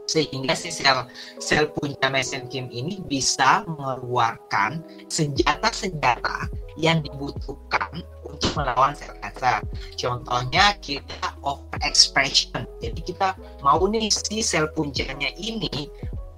sehingga 0.07 0.55
si 0.55 0.71
sel 0.71 1.11
sel 1.43 1.67
punca 1.75 2.07
mesenkim 2.07 2.71
ini 2.71 3.03
bisa 3.11 3.67
mengeluarkan 3.67 4.81
senjata-senjata 5.11 6.47
yang 6.79 7.03
dibutuhkan 7.03 8.07
untuk 8.23 8.53
melawan 8.55 8.95
sel 8.95 9.11
kanker. 9.19 9.65
Contohnya 9.99 10.77
kita 10.79 11.35
overexpression. 11.43 12.69
Jadi 12.79 13.01
kita 13.03 13.35
mau 13.65 13.83
nih 13.91 14.13
si 14.13 14.45
sel 14.45 14.71
puncanya 14.77 15.33
ini 15.35 15.91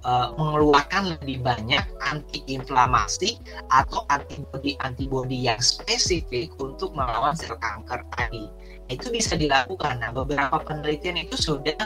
uh, 0.03 0.35
mengeluarkan 0.35 1.17
lebih 1.17 1.43
banyak 1.43 1.83
antiinflamasi 2.03 3.39
atau 3.71 4.03
antibodi-antibodi 4.11 5.49
yang 5.49 5.59
spesifik 5.59 6.53
untuk 6.61 6.95
melawan 6.95 7.35
sel 7.35 7.55
kanker 7.57 8.03
tadi. 8.15 8.47
Itu 8.89 9.13
bisa 9.13 9.37
dilakukan. 9.37 10.01
Nah, 10.01 10.11
beberapa 10.11 10.59
penelitian 10.61 11.23
itu 11.23 11.35
sudah 11.37 11.77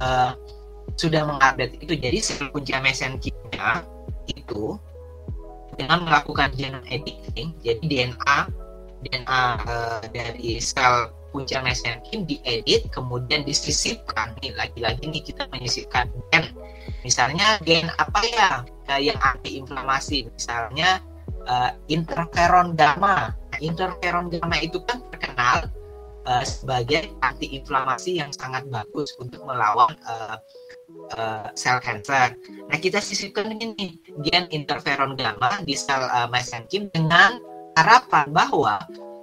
uh, 0.00 0.32
sudah 0.96 1.22
mengupdate 1.28 1.78
itu 1.84 1.94
jadi 1.94 2.18
sel 2.18 2.48
punca 2.50 2.80
mesenkimnya 2.80 3.84
itu 4.28 4.76
dengan 5.78 6.02
melakukan 6.02 6.50
genome 6.58 6.84
editing 6.90 7.54
jadi 7.62 7.82
DNA 7.84 8.36
DNA 9.06 9.42
uh, 9.68 10.02
dari 10.10 10.58
sel 10.58 11.12
punca 11.30 11.60
mesenkim 11.60 12.24
diedit 12.24 12.88
kemudian 12.90 13.44
disisipkan 13.44 14.34
nih 14.40 14.56
lagi-lagi 14.56 15.04
nih 15.06 15.22
kita 15.22 15.44
menyisipkan 15.52 16.08
gen 16.32 16.50
misalnya 17.06 17.58
gen 17.62 17.88
apa 17.98 18.20
ya 18.26 18.50
uh, 18.90 19.00
yang 19.00 19.18
anti 19.22 19.58
inflamasi 19.60 20.26
misalnya 20.30 20.98
uh, 21.46 21.70
interferon 21.86 22.74
gamma 22.74 23.32
nah, 23.32 23.58
interferon 23.60 24.32
gamma 24.32 24.56
itu 24.58 24.82
kan 24.84 25.02
terkenal 25.14 25.70
uh, 26.28 26.44
sebagai 26.44 27.08
anti 27.24 27.56
inflamasi 27.56 28.20
yang 28.20 28.30
sangat 28.34 28.68
bagus 28.68 29.16
untuk 29.16 29.42
melawan 29.48 29.96
uh, 30.04 30.36
uh, 31.16 31.48
sel 31.56 31.80
kanker. 31.80 32.36
Nah, 32.68 32.78
kita 32.78 33.00
sisipkan 33.00 33.56
ini 33.56 33.96
gen 34.28 34.48
interferon 34.52 35.16
gamma 35.16 35.64
di 35.64 35.72
sel 35.72 36.04
uh, 36.04 36.28
mesenkim 36.28 36.92
dengan 36.92 37.40
harapan 37.80 38.28
bahwa 38.28 38.82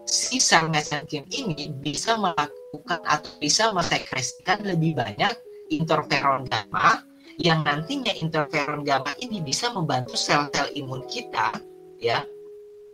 si 0.09 0.41
sel 0.41 0.69
mesenkim 0.69 1.25
ini 1.29 1.73
bisa 1.81 2.17
melakukan 2.17 3.01
atau 3.05 3.31
bisa 3.41 3.73
mensekresikan 3.73 4.65
lebih 4.65 4.97
banyak 4.97 5.33
interferon 5.73 6.45
gamma 6.45 7.01
yang 7.39 7.67
nantinya 7.67 8.15
interferon 8.15 8.87
gamma 8.87 9.11
ini 9.19 9.43
bisa 9.43 9.71
membantu 9.75 10.15
sel-sel 10.15 10.71
imun 10.75 11.03
kita 11.11 11.51
ya 11.99 12.23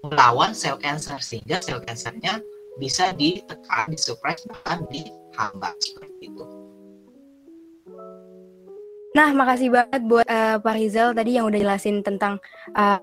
melawan 0.02 0.58
sel 0.58 0.82
kanker 0.82 1.22
sehingga 1.22 1.62
sel 1.62 1.78
kankernya 1.86 2.42
bisa 2.82 3.14
ditekan, 3.14 3.92
disupres 3.92 4.42
bahkan 4.50 4.82
dihambat 4.90 5.76
seperti 5.78 6.32
itu. 6.32 6.44
Nah, 9.12 9.30
makasih 9.36 9.70
banget 9.76 10.02
buat 10.08 10.24
uh, 10.24 10.56
Pak 10.64 10.76
Rizal 10.80 11.12
tadi 11.12 11.36
yang 11.36 11.52
udah 11.52 11.60
jelasin 11.60 12.00
tentang 12.00 12.40
uh, 12.80 12.98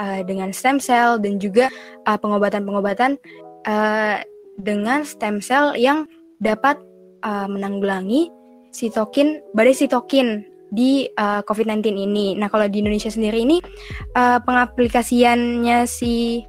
uh, 0.00 0.20
dengan 0.24 0.48
stem 0.48 0.80
cell 0.80 1.20
dan 1.20 1.36
juga 1.36 1.68
pengobatan-pengobatan 2.08 3.20
uh, 3.68 4.16
dengan 4.56 5.04
stem 5.04 5.44
cell 5.44 5.76
yang 5.76 6.08
dapat 6.40 6.80
uh, 7.20 7.44
menanggulangi 7.46 8.32
sitokin, 8.70 9.40
badai 9.56 9.74
sitokin 9.74 10.44
di 10.68 11.08
uh, 11.16 11.40
COVID-19 11.44 11.96
ini. 11.96 12.26
Nah, 12.36 12.52
kalau 12.52 12.68
di 12.68 12.84
Indonesia 12.84 13.08
sendiri 13.08 13.44
ini 13.44 13.58
uh, 14.16 14.38
pengaplikasiannya 14.44 15.88
si 15.88 16.44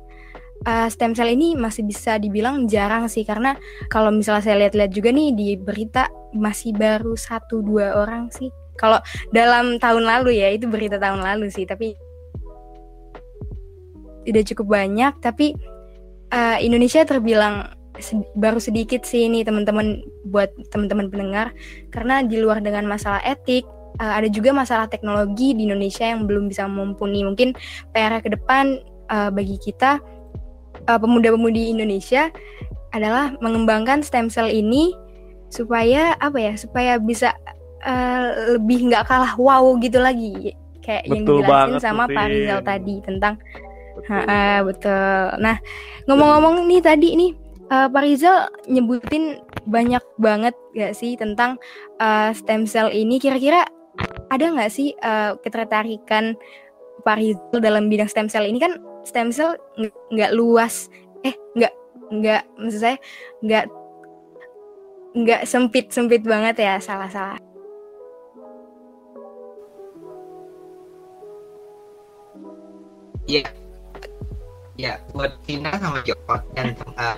uh, 0.67 0.87
stem 0.91 1.15
cell 1.15 1.31
ini 1.31 1.55
masih 1.55 1.87
bisa 1.87 2.19
dibilang 2.19 2.67
jarang 2.67 3.07
sih. 3.07 3.23
Karena 3.23 3.55
kalau 3.87 4.11
misalnya 4.11 4.43
saya 4.43 4.67
lihat-lihat 4.67 4.91
juga 4.91 5.09
nih 5.15 5.29
di 5.35 5.47
berita 5.55 6.11
masih 6.35 6.75
baru 6.75 7.15
satu 7.15 7.63
dua 7.63 7.95
orang 7.95 8.27
sih. 8.33 8.51
Kalau 8.79 8.99
dalam 9.35 9.75
tahun 9.79 10.07
lalu 10.07 10.39
ya 10.39 10.55
itu 10.55 10.67
berita 10.67 10.99
tahun 10.99 11.23
lalu 11.23 11.51
sih. 11.51 11.67
Tapi 11.67 11.95
tidak 14.27 14.43
cukup 14.55 14.67
banyak. 14.79 15.13
Tapi 15.19 15.55
uh, 16.31 16.57
Indonesia 16.59 17.03
terbilang 17.07 17.78
baru 18.35 18.59
sedikit 18.59 19.03
sih 19.03 19.27
ini 19.27 19.43
teman-teman 19.43 20.03
buat 20.27 20.49
teman-teman 20.71 21.11
pendengar. 21.11 21.51
Karena 21.93 22.23
di 22.23 22.39
luar 22.39 22.63
dengan 22.63 22.87
masalah 22.87 23.21
etik 23.23 23.67
uh, 23.99 24.13
ada 24.17 24.27
juga 24.31 24.55
masalah 24.55 24.85
teknologi 24.85 25.57
di 25.57 25.67
Indonesia 25.67 26.05
yang 26.07 26.25
belum 26.29 26.49
bisa 26.49 26.65
mumpuni. 26.65 27.25
Mungkin 27.25 27.53
PR 27.91 28.21
ke 28.21 28.29
depan 28.33 28.79
uh, 29.11 29.29
bagi 29.33 29.57
kita 29.59 29.99
uh, 30.87 30.99
pemuda-pemudi 30.99 31.73
Indonesia 31.73 32.31
adalah 32.95 33.35
mengembangkan 33.43 34.01
stem 34.01 34.29
cell 34.29 34.49
ini 34.49 34.95
supaya 35.49 36.13
apa 36.21 36.37
ya 36.37 36.53
supaya 36.57 37.01
bisa 37.01 37.33
uh, 37.85 38.57
lebih 38.57 38.89
nggak 38.89 39.05
kalah 39.09 39.33
wow 39.35 39.65
gitu 39.81 39.97
lagi. 39.97 40.53
Kayak 40.79 41.03
betul 41.05 41.13
yang 41.13 41.23
dijelasin 41.25 41.77
sama 41.81 42.03
Pak 42.09 42.25
Rizal 42.31 42.61
tadi 42.65 42.95
tentang 43.03 43.35
betul. 43.99 44.25
Ha, 44.25 44.63
betul. 44.65 45.23
Nah 45.43 45.55
ngomong-ngomong 46.07 46.65
nih 46.65 46.81
tadi 46.81 47.09
nih 47.13 47.31
uh, 47.69 47.87
Pak 47.89 48.03
Rizal 48.03 48.49
nyebutin 48.65 49.41
banyak 49.69 50.01
banget 50.17 50.55
gak 50.75 50.93
sih 50.97 51.15
tentang 51.15 51.57
uh, 52.01 52.33
stem 52.33 52.65
cell 52.65 52.89
ini? 52.89 53.21
Kira-kira 53.21 53.65
ada 54.29 54.45
nggak 54.45 54.71
sih 54.71 54.93
uh, 55.01 55.37
ketertarikan 55.41 56.37
Pak 57.05 57.17
Rizal 57.17 57.59
dalam 57.61 57.87
bidang 57.87 58.09
stem 58.09 58.27
cell 58.27 58.45
ini? 58.45 58.59
Kan 58.59 58.81
stem 59.05 59.29
cell 59.31 59.55
nggak 60.11 60.33
luas. 60.35 60.89
Eh 61.23 61.33
nggak 61.57 61.73
nggak 62.09 62.43
maksud 62.57 62.81
saya 62.81 62.97
nggak 63.45 63.65
nggak 65.09 65.41
sempit 65.45 65.89
sempit 65.93 66.21
banget 66.25 66.57
ya 66.61 66.77
salah 66.81 67.09
salah 67.09 67.37
Iya, 73.29 73.45
ya 74.73 74.97
buat 75.13 75.37
Tina 75.45 75.69
sama 75.77 76.01
Joko 76.01 76.41
dan 76.57 76.73
uh, 76.97 77.13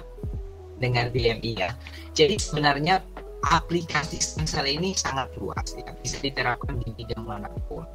dengan 0.82 1.13
BMI 1.13 1.52
ya. 1.54 1.72
Jadi 2.17 2.41
sebenarnya 2.41 3.00
aplikasi 3.48 4.17
stem 4.22 4.46
ini 4.65 4.98
sangat 4.98 5.30
luas 5.38 5.78
ya, 5.78 5.94
bisa 6.02 6.17
diterapkan 6.22 6.82
di 6.82 6.89
bidang 6.98 7.26
mana 7.26 7.50
pun. 7.70 7.86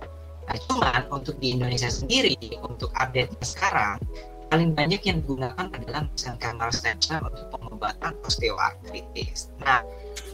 Nah, 0.46 0.56
cuman 0.70 1.02
untuk 1.10 1.38
di 1.42 1.58
Indonesia 1.58 1.90
sendiri, 1.90 2.38
untuk 2.62 2.94
update 2.94 3.34
sekarang, 3.42 3.98
paling 4.46 4.78
banyak 4.78 5.02
yang 5.02 5.18
digunakan 5.22 5.66
adalah 5.74 6.06
mesenchymal 6.06 6.70
stem 6.70 6.98
cell 7.02 7.22
untuk 7.26 7.50
pengobatan 7.50 8.14
osteoartritis. 8.22 9.50
Nah, 9.58 9.82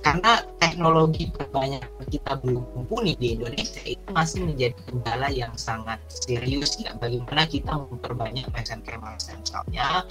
karena 0.03 0.43
teknologi 0.59 1.31
perbanyak 1.31 1.87
kita 2.11 2.43
belum 2.43 2.67
mumpuni 2.75 3.15
di 3.15 3.39
Indonesia 3.39 3.79
itu 3.87 4.03
masih 4.11 4.43
menjadi 4.43 4.79
kendala 4.91 5.31
yang 5.31 5.55
sangat 5.55 6.03
serius 6.11 6.75
ya. 6.83 6.91
Bagaimana 6.99 7.47
kita 7.47 7.71
memperbanyak 7.71 8.51
mesenchymal 8.51 9.15
stem 9.23 9.39
cell-nya 9.47 10.03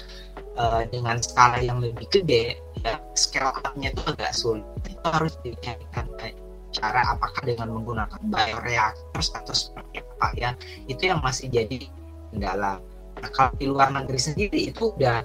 uh, 0.55 0.87
dengan 0.87 1.19
skala 1.19 1.59
yang 1.59 1.83
lebih 1.83 2.07
gede 2.07 2.55
ya 2.81 2.97
scale 3.19 3.51
up-nya 3.51 3.91
itu 3.91 4.01
agak 4.07 4.31
sulit. 4.31 4.65
Itu 4.87 5.03
harus 5.03 5.35
dicarikan 5.43 6.07
cara 6.71 7.03
apakah 7.11 7.43
dengan 7.43 7.75
menggunakan 7.75 8.19
bioreactors 8.31 9.35
atau 9.35 9.51
seperti 9.51 9.99
apa 9.99 10.27
ya. 10.39 10.51
Itu 10.87 11.11
yang 11.11 11.19
masih 11.19 11.51
jadi 11.51 11.91
kendala 12.31 12.79
nah 13.21 13.29
kalau 13.29 13.53
di 13.55 13.65
luar 13.69 13.89
negeri 13.93 14.19
sendiri 14.19 14.59
itu 14.73 14.89
udah 14.97 15.21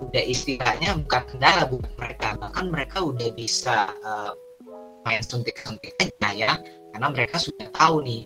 udah 0.00 0.24
istilahnya 0.24 0.96
bukan 1.04 1.22
kendala 1.28 1.68
buat 1.68 1.92
mereka. 2.00 2.34
Bahkan 2.40 2.64
mereka 2.72 2.96
udah 3.04 3.28
bisa 3.36 3.92
uh, 4.00 4.32
main 5.04 5.20
suntik-suntik 5.20 5.92
aja 6.00 6.28
ya 6.32 6.52
karena 6.96 7.08
mereka 7.12 7.36
sudah 7.36 7.68
tahu 7.76 8.00
nih 8.00 8.24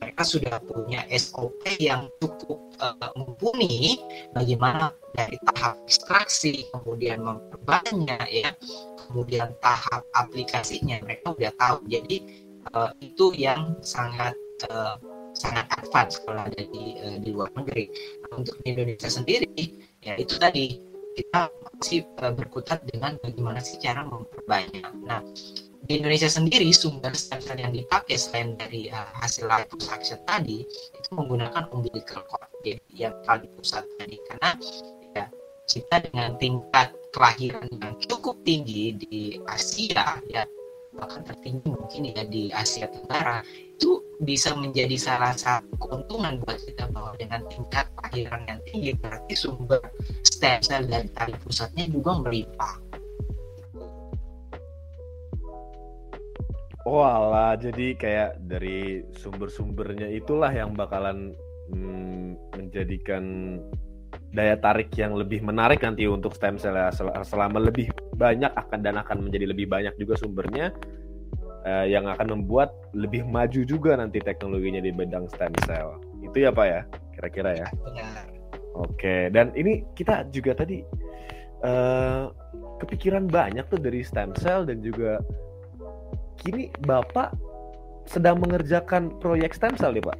mereka 0.00 0.22
sudah 0.24 0.56
punya 0.64 1.04
SOP 1.12 1.62
yang 1.78 2.08
cukup 2.18 2.58
uh, 2.80 3.12
mumpuni 3.14 4.00
bagaimana 4.32 4.90
dari 5.12 5.36
tahap 5.52 5.76
ekstraksi 5.84 6.66
kemudian 6.72 7.20
memperbanyak 7.22 8.26
ya 8.32 8.50
kemudian 9.06 9.52
tahap 9.62 10.02
aplikasinya 10.16 10.98
mereka 11.04 11.36
udah 11.36 11.52
tahu. 11.60 11.78
Jadi 11.86 12.16
uh, 12.74 12.90
itu 12.98 13.36
yang 13.36 13.78
sangat 13.84 14.34
uh, 14.72 14.98
sangat 15.36 15.66
advance 15.76 16.20
kalau 16.24 16.42
ada 16.44 16.62
di 16.62 16.96
uh, 17.00 17.18
di 17.20 17.30
luar 17.32 17.52
negeri. 17.54 17.88
Nah, 18.26 18.40
untuk 18.40 18.56
di 18.64 18.66
Indonesia 18.72 19.08
sendiri 19.08 19.64
ya 20.02 20.16
itu 20.16 20.36
tadi 20.40 20.80
kita 21.16 21.48
masih 21.76 22.04
uh, 22.20 22.32
berkutat 22.32 22.84
dengan 22.88 23.16
bagaimana 23.20 23.60
sih 23.60 23.76
cara 23.80 24.04
memperbanyak. 24.04 24.92
Nah 25.04 25.20
di 25.86 26.02
Indonesia 26.02 26.26
sendiri 26.26 26.66
sumber 26.74 27.14
stem 27.14 27.38
yang 27.54 27.70
dipakai 27.70 28.18
selain 28.18 28.58
dari 28.58 28.90
uh, 28.90 29.06
hasil 29.22 29.46
liposuction 29.46 30.18
tadi 30.26 30.66
itu 30.66 31.08
menggunakan 31.14 31.70
umbilical 31.70 32.26
cord 32.26 32.50
yang 32.90 33.14
tali 33.22 33.46
pusat 33.54 33.86
tadi 33.94 34.18
karena 34.26 34.50
ya 35.14 35.26
kita 35.70 35.96
dengan 36.10 36.34
tingkat 36.42 36.90
kelahiran 37.14 37.70
yang 37.78 37.94
cukup 38.10 38.34
tinggi 38.42 38.98
di 38.98 39.38
Asia 39.46 40.18
ya 40.26 40.42
bahkan 40.96 41.22
tertinggi 41.22 41.68
mungkin 41.68 42.10
ya 42.10 42.24
di 42.24 42.48
Asia 42.50 42.88
Tenggara 42.88 43.44
itu 43.76 44.00
bisa 44.24 44.56
menjadi 44.56 44.96
salah 44.96 45.36
satu 45.36 45.68
keuntungan 45.76 46.40
buat 46.40 46.56
kita 46.64 46.88
bahwa 46.88 47.12
dengan 47.20 47.44
tingkat 47.52 47.84
kelahiran 48.00 48.42
yang 48.48 48.60
tinggi 48.64 48.90
berarti 48.96 49.34
sumber 49.36 49.80
stem 50.24 50.60
cell 50.64 50.88
dari 50.88 51.08
tali 51.12 51.36
pusatnya 51.44 51.84
juga 51.92 52.16
melimpah. 52.24 52.74
Oh 56.86 57.02
alah, 57.02 57.58
jadi 57.58 57.98
kayak 57.98 58.46
dari 58.46 59.02
sumber-sumbernya 59.18 60.06
itulah 60.06 60.54
yang 60.54 60.70
bakalan 60.70 61.34
hmm, 61.74 62.38
menjadikan 62.54 63.58
daya 64.36 64.60
tarik 64.60 64.92
yang 65.00 65.16
lebih 65.16 65.40
menarik 65.40 65.80
nanti 65.80 66.04
untuk 66.04 66.36
stem 66.36 66.60
cell 66.60 66.76
ya. 66.76 66.92
Selama 67.24 67.56
lebih 67.56 67.88
banyak 68.20 68.52
akan 68.52 68.84
dan 68.84 69.00
akan 69.00 69.24
menjadi 69.24 69.48
lebih 69.48 69.64
banyak 69.64 69.96
juga 69.96 70.20
sumbernya 70.20 70.76
eh, 71.64 71.88
yang 71.88 72.04
akan 72.04 72.36
membuat 72.36 72.76
lebih 72.92 73.24
maju 73.24 73.64
juga 73.64 73.96
nanti 73.96 74.20
teknologinya 74.20 74.84
di 74.84 74.92
bidang 74.92 75.24
stem 75.32 75.56
cell. 75.64 75.96
Itu 76.20 76.44
ya 76.44 76.52
Pak 76.52 76.66
ya, 76.68 76.80
kira-kira 77.16 77.50
ya. 77.64 77.68
Benar. 77.80 78.28
Oke, 78.76 79.32
dan 79.32 79.56
ini 79.56 79.80
kita 79.96 80.28
juga 80.28 80.52
tadi 80.52 80.84
eh, 81.64 82.22
kepikiran 82.84 83.24
banyak 83.32 83.64
tuh 83.72 83.80
dari 83.80 84.04
stem 84.04 84.36
cell 84.36 84.68
dan 84.68 84.84
juga 84.84 85.24
kini 86.44 86.68
Bapak 86.84 87.32
sedang 88.04 88.38
mengerjakan 88.38 89.16
proyek 89.18 89.56
stem 89.56 89.72
cell 89.80 89.96
nih 89.96 90.04
Pak? 90.04 90.18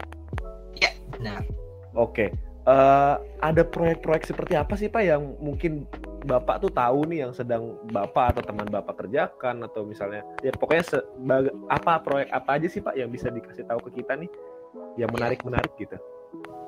Ya, 0.80 0.90
benar. 1.12 1.44
Oke, 1.96 2.32
uh, 2.66 3.14
ada 3.40 3.62
proyek-proyek 3.62 4.28
seperti 4.28 4.54
apa 4.58 4.74
sih 4.76 4.90
Pak 4.90 5.02
yang 5.02 5.22
mungkin 5.38 5.86
Bapak 6.26 6.58
tuh 6.58 6.74
tahu 6.74 7.06
nih 7.06 7.22
yang 7.22 7.32
sedang 7.32 7.78
Bapak 7.94 8.34
atau 8.34 8.42
teman 8.50 8.66
Bapak 8.66 9.06
kerjakan 9.06 9.62
atau 9.62 9.86
misalnya 9.86 10.26
ya 10.42 10.50
pokoknya 10.50 11.06
apa 11.70 12.02
proyek 12.02 12.28
apa 12.34 12.58
aja 12.58 12.66
sih 12.66 12.82
Pak 12.82 12.98
yang 12.98 13.14
bisa 13.14 13.30
dikasih 13.30 13.62
tahu 13.70 13.78
ke 13.86 14.02
kita 14.02 14.18
nih 14.18 14.30
yang 14.98 15.08
menarik-menarik 15.14 15.70
gitu? 15.78 15.94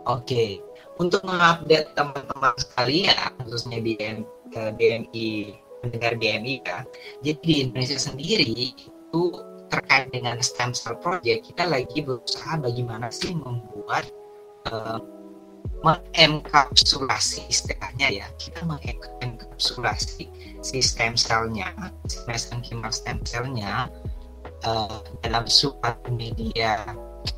Oke, 0.09 0.63
untuk 0.97 1.21
mengupdate 1.27 1.93
teman-teman 1.93 2.55
sekalian 2.57 3.29
khususnya 3.45 3.83
di 3.83 3.99
BMI 4.49 5.29
mendengar 5.85 6.17
BMI 6.17 6.55
kan, 6.65 6.89
jadi 7.21 7.39
di 7.45 7.55
Indonesia 7.67 7.99
sendiri 8.01 8.73
itu 8.73 9.23
terkait 9.69 10.09
dengan 10.11 10.41
stem 10.41 10.73
cell 10.73 10.97
project 10.99 11.53
kita 11.53 11.69
lagi 11.69 12.01
berusaha 12.01 12.57
bagaimana 12.57 13.13
sih 13.13 13.37
membuat 13.37 14.09
uh, 14.73 14.97
mengenkapsulasi 15.83 17.47
istilahnya 17.47 18.09
ya. 18.23 18.27
Kita 18.39 18.67
mengenkapsulasi 18.67 20.25
si 20.63 20.79
stem 20.83 21.15
cellnya 21.15 21.71
mesenchymal 22.27 22.91
stem 22.91 23.23
cellnya 23.23 23.87
uh, 24.67 24.99
dalam 25.23 25.47
suatu 25.47 26.11
media 26.11 26.83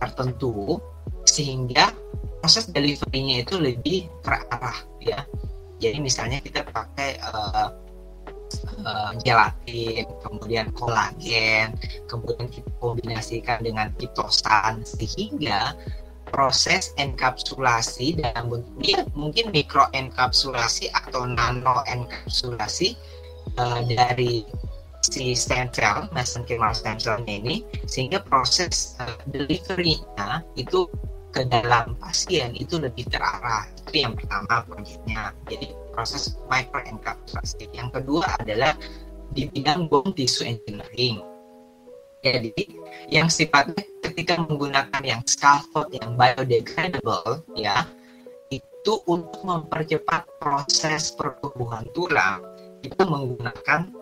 tertentu 0.01 0.81
sehingga 1.29 1.93
proses 2.41 2.73
deliverynya 2.73 3.45
itu 3.45 3.61
lebih 3.61 4.09
terarah 4.25 4.79
ya. 5.05 5.21
Jadi 5.81 5.97
misalnya 6.01 6.45
kita 6.45 6.65
pakai 6.69 7.17
uh, 7.25 7.73
uh, 8.85 9.13
gelatin, 9.25 10.05
kemudian 10.21 10.69
kolagen, 10.77 11.77
kemudian 12.05 12.49
kita 12.53 12.71
kombinasikan 12.81 13.65
dengan 13.65 13.89
pitosan 13.97 14.85
sehingga 14.85 15.73
proses 16.31 16.95
enkapsulasi 16.97 18.23
dalam 18.23 18.49
bentuk 18.49 19.07
mungkin 19.19 19.51
mikro 19.51 19.87
enkapsulasi 19.93 20.89
atau 20.95 21.27
nano 21.27 21.83
enkapsulasi 21.91 22.95
uh, 23.59 23.83
dari 23.85 24.47
si 25.01 25.33
stem 25.33 25.69
cell, 25.73 26.07
mesenchymal 26.15 26.71
stem 26.77 26.97
cell 27.01 27.21
ini 27.27 27.67
sehingga 27.89 28.23
proses 28.23 28.95
uh, 29.01 29.19
delivery-nya 29.29 30.45
itu 30.55 30.87
ke 31.31 31.47
dalam 31.47 31.95
pasien 31.99 32.55
itu 32.59 32.79
lebih 32.79 33.07
terarah. 33.09 33.67
Itu 33.87 34.03
yang 34.07 34.15
pertama 34.19 34.67
proyeknya 34.67 35.35
jadi 35.47 35.73
proses 35.95 36.39
microencapsulasi 36.51 37.71
yang 37.75 37.91
kedua 37.91 38.27
adalah 38.39 38.75
di 39.31 39.47
bidang 39.47 39.87
bone 39.87 40.11
tissue 40.15 40.47
engineering. 40.47 41.23
Jadi 42.21 42.53
yang 43.09 43.33
sifatnya 43.33 43.81
ketika 44.11 44.43
menggunakan 44.43 45.03
yang 45.07 45.23
scaffold 45.25 45.95
yang 45.95 46.19
biodegradable 46.19 47.47
ya 47.55 47.87
itu 48.51 48.95
untuk 49.07 49.39
mempercepat 49.47 50.27
proses 50.43 51.15
pertumbuhan 51.15 51.87
tulang 51.95 52.43
itu 52.83 52.99
menggunakan 53.07 53.93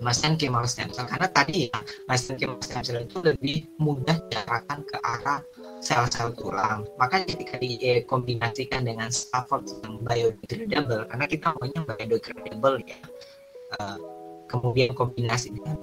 mesenchymal 0.00 0.64
stem 0.64 0.88
cell. 0.90 1.06
Karena 1.06 1.28
tadi 1.28 1.68
ya 1.68 1.78
mesenchymal 2.08 2.60
stem 2.64 2.82
cell 2.84 3.04
itu 3.04 3.20
lebih 3.20 3.68
mudah 3.76 4.16
diarahkan 4.32 4.80
ke 4.88 4.96
arah 5.00 5.40
sel-sel 5.84 6.32
tulang. 6.34 6.88
Maka 6.96 7.24
ketika 7.28 7.60
dikombinasikan 7.60 8.84
dengan 8.84 9.12
scaffold 9.12 9.68
yang 9.84 10.00
biodegradable 10.00 11.04
karena 11.08 11.26
kita 11.28 11.46
maunya 11.56 11.80
biodegradable 11.84 12.76
ya 12.84 12.98
uh, 13.78 13.96
kemudian 14.50 14.90
kombinasi 14.96 15.54
dengan 15.54 15.78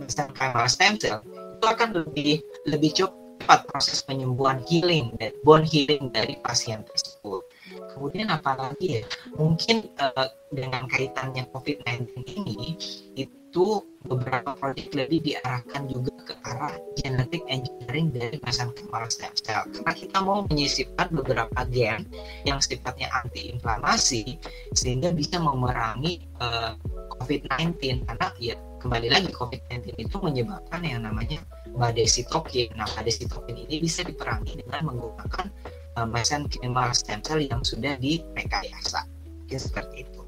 stem 0.68 1.00
cell 1.00 1.24
itu 1.58 1.66
akan 1.66 1.90
lebih 1.96 2.44
lebih 2.68 2.92
cepat 3.38 3.70
proses 3.70 4.02
penyembuhan 4.02 4.60
healing 4.66 5.14
dan 5.22 5.32
bone 5.46 5.64
healing 5.64 6.10
dari 6.10 6.36
pasien 6.42 6.82
tersebut. 6.84 7.46
Kemudian 7.94 8.34
apalagi 8.34 9.00
ya 9.00 9.04
mungkin 9.38 9.88
uh, 10.02 10.28
dengan 10.50 10.90
kaitannya 10.90 11.46
COVID-19 11.54 12.26
ini 12.26 12.76
itu 13.14 13.66
beberapa 14.06 14.54
proyek 14.56 14.94
lebih 14.94 15.20
diarahkan 15.24 15.88
juga 15.90 16.14
ke 16.28 16.34
arah 16.44 16.76
genetic 17.00 17.44
engineering 17.48 18.12
dari 18.12 18.38
mesenchymal 18.44 19.08
stem 19.08 19.34
cell. 19.40 19.64
Karena 19.72 19.94
kita 19.94 20.18
mau 20.22 20.44
menyisipkan 20.48 21.08
beberapa 21.12 21.60
gen 21.72 22.04
yang 22.44 22.60
sifatnya 22.60 23.08
anti-inflamasi 23.24 24.38
sehingga 24.76 25.12
bisa 25.16 25.40
memerangi 25.40 26.28
uh, 26.44 26.76
COVID-19 27.20 28.06
karena 28.06 28.28
ya 28.38 28.56
kembali 28.78 29.08
lagi 29.10 29.30
COVID-19 29.34 29.98
itu 29.98 30.16
menyebabkan 30.22 30.82
yang 30.86 31.02
namanya 31.04 31.42
badai 31.78 32.10
sitokin. 32.10 32.74
Nah, 32.74 32.90
badai 32.98 33.14
sitokin 33.14 33.56
ini 33.70 33.78
bisa 33.78 34.02
diperangi 34.02 34.66
dengan 34.66 34.92
menggunakan 34.92 35.48
uh, 35.96 36.08
mesenchymal 36.10 36.92
stem 36.98 37.22
cell 37.22 37.40
yang 37.40 37.62
sudah 37.62 37.96
direkayasa. 38.02 39.06
Mungkin 39.46 39.60
seperti 39.62 40.04
itu. 40.04 40.22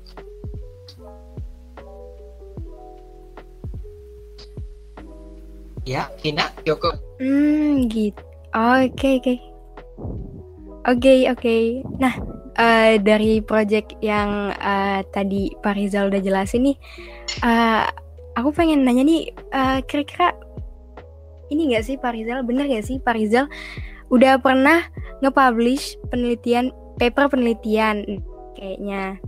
Ya, 5.90 6.06
Kina, 6.22 6.54
Yoko. 6.70 6.94
Hmm, 7.18 7.90
gitu. 7.90 8.22
Oke, 8.54 9.18
oke. 9.18 9.36
Oke, 10.86 11.26
oke. 11.26 11.58
Nah, 11.98 12.14
uh, 12.62 12.94
dari 13.02 13.42
project 13.42 13.98
yang 14.02 14.54
uh, 14.54 15.02
tadi 15.10 15.50
Pak 15.58 15.74
Rizal 15.74 16.14
udah 16.14 16.22
jelasin 16.22 16.70
nih, 16.70 16.78
uh, 17.42 17.90
aku 18.38 18.54
pengen 18.54 18.86
nanya 18.86 19.02
nih, 19.02 19.34
uh, 19.50 19.82
kira-kira 19.86 20.38
ini 21.50 21.76
gak 21.76 21.86
sih 21.86 21.96
Pak 21.98 22.14
Rizal, 22.14 22.46
bener 22.46 22.66
gak 22.70 22.86
sih 22.86 22.98
Pak 23.02 23.16
Rizal 23.18 23.46
udah 24.10 24.42
pernah 24.42 24.90
nge-publish 25.22 25.98
penelitian, 26.10 26.74
paper 26.98 27.30
penelitian 27.30 28.26
kayaknya. 28.58 29.22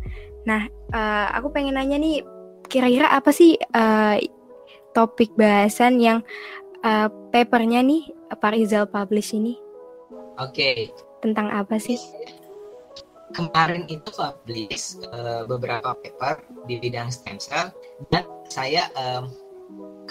Nah, 0.46 0.66
uh, 0.94 1.28
aku 1.38 1.54
pengen 1.54 1.78
nanya 1.78 2.02
nih, 2.02 2.26
kira-kira 2.66 3.14
apa 3.14 3.30
sih 3.30 3.58
uh, 3.78 4.18
topik 4.98 5.32
bahasan 5.38 6.02
yang 6.02 6.20
uh, 6.82 7.08
papernya 7.30 7.86
nih 7.86 8.10
Pak 8.34 8.52
Rizal 8.58 8.90
publish 8.90 9.38
ini? 9.38 9.56
Oke. 10.42 10.56
Okay. 10.58 10.78
Tentang 11.22 11.54
apa 11.54 11.78
sih? 11.78 12.02
Kemarin 13.32 13.86
itu 13.88 14.10
publish 14.12 14.98
uh, 15.14 15.46
beberapa 15.46 15.94
paper 15.94 16.42
di 16.66 16.82
bidang 16.82 17.14
stem 17.14 17.38
cell 17.38 17.70
dan 18.10 18.26
saya 18.50 18.90
um, 18.98 19.32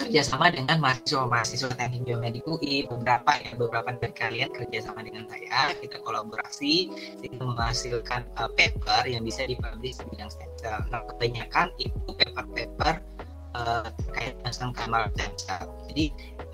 kerjasama 0.01 0.49
dengan 0.49 0.81
mahasiswa-mahasiswa 0.81 1.69
teknik 1.77 2.01
biomedik 2.09 2.43
UI 2.49 2.89
beberapa 2.89 3.37
ya 3.37 3.53
beberapa 3.53 3.93
dari 3.93 4.13
kalian 4.17 4.49
kerjasama 4.49 5.05
dengan 5.05 5.29
saya 5.29 5.71
kita 5.77 6.01
kolaborasi 6.01 6.89
sehingga 7.21 7.45
menghasilkan 7.45 8.25
uh, 8.41 8.49
paper 8.57 9.05
yang 9.05 9.21
bisa 9.21 9.45
dipublish 9.45 10.01
di 10.01 10.05
bidang 10.09 10.31
stem. 10.33 10.49
Nah 10.89 11.05
kebanyakan 11.05 11.69
itu 11.77 12.09
paper-paper 12.17 12.97
uh, 13.55 13.85
terkait 14.05 14.35
mesenchymal 14.41 15.05
stem 15.15 15.33
cell. 15.37 15.67
Jadi 15.91 16.05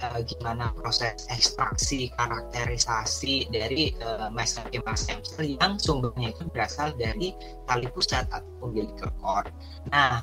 uh, 0.02 0.20
gimana 0.26 0.74
proses 0.76 1.30
ekstraksi 1.30 2.10
karakterisasi 2.18 3.50
dari 3.54 3.94
uh, 4.02 4.30
mesenchymal 4.34 4.98
stem 4.98 5.22
cell 5.22 5.46
yang 5.46 5.78
sumbernya 5.78 6.34
itu 6.34 6.44
berasal 6.52 6.94
dari 6.98 7.34
tali 7.70 7.88
pusat 7.94 8.26
atau 8.34 8.50
umbilical 8.66 9.12
cord. 9.22 9.50
Nah, 9.94 10.22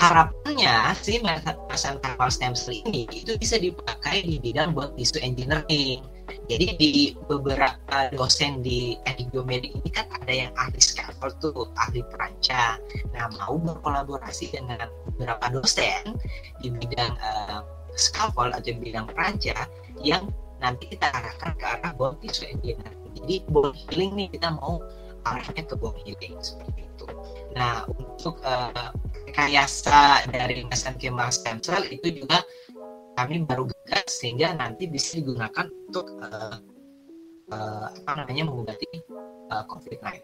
harapannya 0.00 0.96
si 0.96 1.20
mesenchymal 1.20 2.32
stem 2.32 2.56
cell 2.56 2.72
ini 2.72 3.04
itu 3.12 3.36
bisa 3.36 3.60
dipakai 3.60 4.24
di 4.24 4.40
bidang 4.40 4.72
buat 4.72 4.96
tisu 4.96 5.20
engineering. 5.20 6.00
Jadi 6.48 6.66
di 6.78 6.90
beberapa 7.26 8.08
dosen 8.14 8.62
di 8.64 8.96
teknik 9.04 9.34
biomedik 9.34 9.70
ini 9.76 9.90
kan 9.92 10.06
ada 10.14 10.30
yang 10.30 10.50
ahli 10.56 10.80
scaffold 10.80 11.36
tuh, 11.42 11.68
ahli 11.76 12.00
peranca. 12.06 12.78
Nah, 13.12 13.28
mau 13.38 13.58
berkolaborasi 13.58 14.54
dengan 14.54 14.88
beberapa 15.10 15.52
dosen 15.52 16.16
di 16.62 16.70
bidang 16.70 17.14
uh, 17.20 17.60
scaffold 17.98 18.56
atau 18.56 18.72
bidang 18.78 19.10
peranca 19.10 19.68
yang 20.00 20.30
nanti 20.62 20.88
kita 20.94 21.10
arahkan 21.12 21.52
ke 21.58 21.66
arah 21.66 21.92
bone 21.98 22.16
tissue 22.22 22.46
engineering. 22.46 23.10
Jadi 23.20 23.34
bone 23.50 23.74
healing 23.74 24.12
nih 24.14 24.28
kita 24.30 24.54
mau 24.54 24.78
arahnya 25.26 25.66
ke 25.66 25.74
bone 25.74 25.98
healing 26.06 26.38
seperti 26.40 26.86
itu. 26.86 27.06
Nah, 27.58 27.84
untuk 27.90 28.38
uh, 28.46 28.94
rekayasa 29.30 30.26
dari 30.26 30.66
mesenchymal 30.66 31.30
stem 31.30 31.62
cell 31.62 31.86
itu 31.86 32.26
juga 32.26 32.42
kami 33.14 33.46
baru 33.46 33.70
gagas 33.70 34.18
sehingga 34.18 34.58
nanti 34.58 34.90
bisa 34.90 35.22
digunakan 35.22 35.70
untuk 35.86 36.10
uh, 36.18 36.58
uh, 37.54 37.86
apa 38.02 38.26
namanya 38.26 38.50
mengobati 38.50 38.90
uh, 39.54 39.62
COVID-19. 39.70 40.18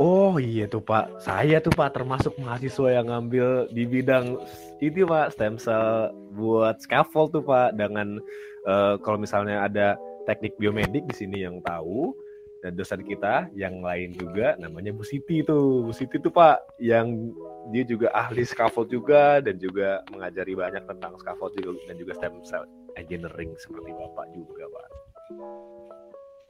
Oh 0.00 0.40
iya 0.40 0.64
tuh 0.64 0.80
Pak, 0.80 1.20
saya 1.20 1.60
tuh 1.60 1.76
Pak 1.76 1.92
termasuk 1.92 2.32
mahasiswa 2.40 2.88
yang 2.88 3.12
ngambil 3.12 3.68
di 3.68 3.84
bidang 3.84 4.40
itu 4.80 5.04
Pak 5.04 5.36
stem 5.36 5.60
cell 5.60 6.08
buat 6.32 6.80
scaffold 6.80 7.36
tuh 7.36 7.44
Pak 7.44 7.76
dengan 7.76 8.16
uh, 8.64 8.96
kalau 9.04 9.20
misalnya 9.20 9.68
ada 9.68 10.00
teknik 10.24 10.56
biomedik 10.56 11.04
di 11.04 11.14
sini 11.16 11.44
yang 11.44 11.60
tahu 11.60 12.16
dan 12.60 12.76
dosen 12.76 13.00
kita 13.00 13.48
yang 13.56 13.80
lain 13.80 14.12
juga 14.12 14.56
namanya 14.60 14.92
Bu 14.92 15.00
Siti 15.00 15.40
tuh 15.40 15.88
Bu 15.88 15.92
Siti 15.96 16.20
tuh 16.20 16.28
Pak 16.28 16.76
yang 16.80 17.32
dia 17.72 17.84
juga 17.88 18.12
ahli 18.12 18.44
scaffold 18.44 18.92
juga 18.92 19.40
dan 19.40 19.56
juga 19.56 20.04
mengajari 20.12 20.52
banyak 20.52 20.84
tentang 20.84 21.16
scaffold 21.20 21.56
juga 21.56 21.80
dan 21.88 21.96
juga 21.96 22.12
stem 22.16 22.36
cell 22.44 22.64
engineering 23.00 23.56
seperti 23.56 23.90
Bapak 23.96 24.26
juga 24.36 24.64
Pak. 24.68 24.86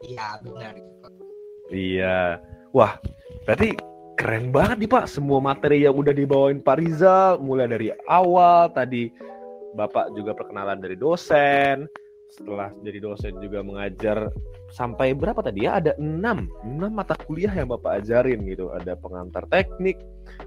Iya 0.00 0.28
benar. 0.42 0.74
Iya, 1.70 2.42
wah 2.74 2.98
berarti 3.46 3.78
keren 4.18 4.50
banget 4.50 4.76
nih 4.82 4.90
Pak 4.90 5.06
semua 5.06 5.38
materi 5.38 5.86
yang 5.86 5.94
udah 5.94 6.10
dibawain 6.10 6.58
Pak 6.58 6.76
Rizal 6.82 7.38
mulai 7.38 7.70
dari 7.70 7.88
awal 8.10 8.72
tadi 8.74 9.08
Bapak 9.78 10.10
juga 10.18 10.34
perkenalan 10.34 10.82
dari 10.82 10.98
dosen 10.98 11.86
setelah 12.30 12.70
jadi 12.86 12.98
dosen 13.02 13.36
juga 13.42 13.60
mengajar 13.60 14.30
sampai 14.70 15.12
berapa 15.12 15.42
tadi 15.42 15.66
ya? 15.66 15.82
Ada 15.82 15.98
enam 15.98 16.46
enam 16.62 16.90
mata 16.94 17.18
kuliah 17.18 17.50
yang 17.50 17.68
bapak 17.70 18.02
ajarin 18.02 18.46
gitu. 18.46 18.70
Ada 18.70 18.94
pengantar 18.96 19.44
teknik 19.50 19.98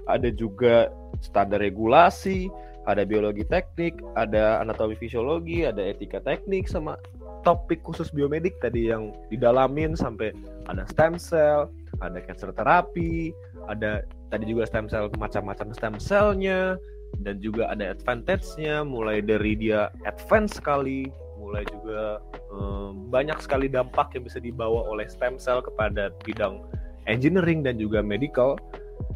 ada 0.08 0.28
juga 0.32 0.90
standar 1.20 1.60
regulasi 1.60 2.48
ada 2.84 3.02
biologi 3.08 3.44
teknik 3.48 3.96
ada 4.16 4.60
anatomi 4.60 4.96
fisiologi 4.96 5.64
ada 5.64 5.80
etika 5.80 6.20
teknik 6.20 6.68
sama 6.68 7.00
topik 7.44 7.80
khusus 7.84 8.12
biomedik 8.12 8.56
tadi 8.60 8.92
yang 8.92 9.12
didalamin 9.28 9.96
sampai 9.96 10.32
ada 10.68 10.84
stem 10.88 11.16
cell 11.16 11.68
ada 12.00 12.20
cancer 12.20 12.52
terapi 12.52 13.32
ada 13.68 14.04
tadi 14.28 14.44
juga 14.48 14.68
stem 14.68 14.88
cell 14.88 15.08
macam-macam 15.16 15.72
stem 15.72 15.96
cellnya 16.00 16.76
dan 17.22 17.38
juga 17.38 17.70
ada 17.70 17.94
advantage-nya 17.94 18.82
mulai 18.82 19.22
dari 19.22 19.54
dia 19.54 19.86
advance 20.02 20.58
sekali 20.58 21.06
mulai 21.44 21.62
juga 21.68 22.24
um, 22.48 23.12
banyak 23.12 23.36
sekali 23.44 23.68
dampak 23.68 24.16
yang 24.16 24.24
bisa 24.24 24.40
dibawa 24.40 24.88
oleh 24.88 25.04
stem 25.12 25.36
cell 25.36 25.60
kepada 25.60 26.08
bidang 26.24 26.64
engineering 27.04 27.60
dan 27.60 27.76
juga 27.76 28.00
medical 28.00 28.56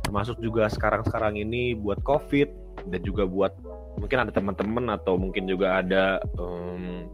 termasuk 0.05 0.37
juga 0.45 0.69
sekarang-sekarang 0.69 1.41
ini 1.41 1.73
buat 1.73 2.05
covid 2.05 2.53
dan 2.93 3.01
juga 3.01 3.25
buat 3.25 3.57
mungkin 3.97 4.29
ada 4.29 4.33
teman-teman 4.33 4.93
atau 4.93 5.17
mungkin 5.17 5.49
juga 5.49 5.81
ada 5.81 6.21
um, 6.37 7.09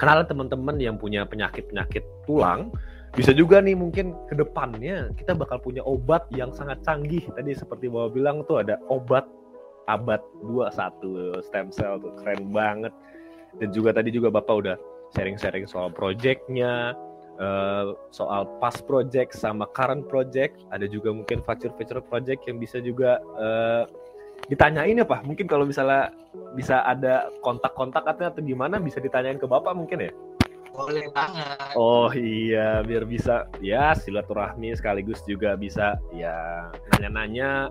kenalan 0.00 0.26
teman-teman 0.26 0.76
yang 0.80 0.96
punya 0.96 1.28
penyakit-penyakit 1.28 2.02
tulang 2.24 2.72
bisa 3.14 3.30
juga 3.30 3.62
nih 3.62 3.78
mungkin 3.78 4.10
ke 4.26 4.34
depannya 4.34 5.14
kita 5.14 5.38
bakal 5.38 5.62
punya 5.62 5.86
obat 5.86 6.26
yang 6.34 6.50
sangat 6.50 6.82
canggih. 6.82 7.22
Tadi 7.30 7.54
seperti 7.54 7.86
bawa 7.86 8.10
bilang 8.10 8.42
tuh 8.50 8.58
ada 8.66 8.74
obat 8.90 9.22
abad 9.86 10.18
21 10.42 11.44
stem 11.46 11.68
cell 11.70 12.00
tuh 12.02 12.10
keren 12.18 12.50
banget 12.50 12.90
dan 13.62 13.68
juga 13.70 13.94
tadi 13.94 14.10
juga 14.10 14.30
Bapak 14.32 14.54
udah 14.54 14.76
sharing-sharing 15.14 15.66
soal 15.70 15.94
projectnya, 15.94 16.94
uh, 17.38 17.94
soal 18.10 18.46
past 18.58 18.82
project 18.86 19.34
sama 19.38 19.70
current 19.72 20.06
project, 20.10 20.58
ada 20.74 20.86
juga 20.90 21.14
mungkin 21.14 21.42
future-future 21.42 22.02
project 22.06 22.46
yang 22.50 22.58
bisa 22.58 22.82
juga 22.82 23.22
uh, 23.38 23.86
ditanyain 24.50 25.00
ya 25.00 25.06
Pak. 25.06 25.24
Mungkin 25.24 25.46
kalau 25.46 25.64
misalnya 25.64 26.12
bisa 26.58 26.82
ada 26.84 27.30
kontak-kontak 27.40 28.04
atau 28.04 28.42
gimana 28.42 28.82
bisa 28.82 28.98
ditanyain 28.98 29.38
ke 29.38 29.46
Bapak 29.46 29.72
mungkin 29.72 30.10
ya? 30.10 30.12
Boleh 30.74 31.06
banget. 31.14 31.78
Oh 31.78 32.10
iya, 32.10 32.82
biar 32.82 33.06
bisa 33.06 33.46
ya 33.62 33.94
silaturahmi 33.94 34.74
sekaligus 34.74 35.22
juga 35.22 35.54
bisa 35.54 35.94
ya 36.10 36.66
nanya-nanya 36.90 37.70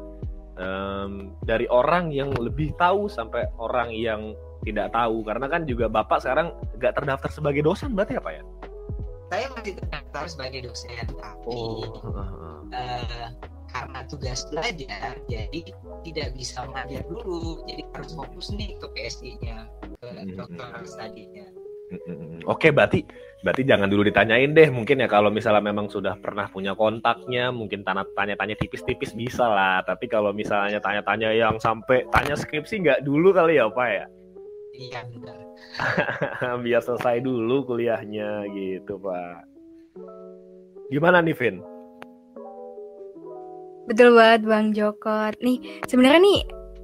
um, 0.55 1.35
dari 1.43 1.67
orang 1.67 2.15
yang 2.15 2.31
lebih 2.31 2.71
tahu 2.79 3.11
sampai 3.11 3.43
orang 3.59 3.91
yang 3.91 4.31
tidak 4.63 4.91
tahu 4.95 5.21
karena 5.27 5.45
kan 5.51 5.61
juga 5.67 5.85
bapak 5.91 6.23
sekarang 6.23 6.55
nggak 6.79 6.93
terdaftar 6.95 7.29
sebagai 7.29 7.61
dosen 7.63 7.93
berarti 7.93 8.17
apa 8.17 8.29
ya? 8.33 8.43
Saya 9.31 9.47
masih 9.57 9.73
terdaftar 9.77 10.23
sebagai 10.29 10.59
dosen 10.69 11.05
tapi 11.09 11.51
oh. 11.51 12.01
uh, 12.71 13.29
karena 13.73 13.99
tugas 14.05 14.45
belajar 14.53 15.17
jadi 15.25 15.61
tidak 16.05 16.27
bisa 16.37 16.63
mengajar 16.69 17.01
dulu 17.09 17.65
jadi 17.65 17.83
harus 17.97 18.11
fokus 18.13 18.53
nih 18.53 18.77
ke 18.77 18.87
PSI-nya 18.93 19.65
ke 19.97 20.07
hmm. 20.07 20.37
dokter 20.37 20.69
studinya. 20.85 21.47
Oke, 22.49 22.73
berarti 22.73 23.05
berarti 23.43 23.63
jangan 23.67 23.85
dulu 23.85 24.07
ditanyain 24.07 24.51
deh. 24.51 24.69
Mungkin 24.73 25.03
ya 25.03 25.07
kalau 25.07 25.29
misalnya 25.29 25.61
memang 25.61 25.87
sudah 25.91 26.17
pernah 26.17 26.49
punya 26.49 26.73
kontaknya, 26.73 27.53
mungkin 27.53 27.85
tanya-tanya 27.85 28.55
tipis-tipis 28.57 29.13
bisa 29.13 29.45
lah. 29.45 29.85
Tapi 29.85 30.09
kalau 30.09 30.33
misalnya 30.33 30.81
tanya-tanya 30.81 31.29
yang 31.31 31.61
sampai 31.61 32.07
tanya 32.09 32.33
skripsi 32.33 32.81
nggak 32.81 32.99
dulu 33.05 33.29
kali 33.31 33.61
ya, 33.61 33.69
Pak 33.69 33.89
ya? 33.93 34.05
Iya 34.73 35.05
benar. 35.05 35.37
Biar 36.65 36.81
selesai 36.81 37.21
dulu 37.21 37.61
kuliahnya 37.69 38.49
gitu 38.49 38.97
pak. 38.97 39.45
Gimana 40.89 41.21
nih 41.21 41.37
Vin? 41.37 41.61
Betul 43.85 44.17
banget 44.17 44.41
Bang 44.49 44.73
Jokot. 44.73 45.37
Nih 45.45 45.61
sebenarnya 45.85 46.21
nih 46.25 46.41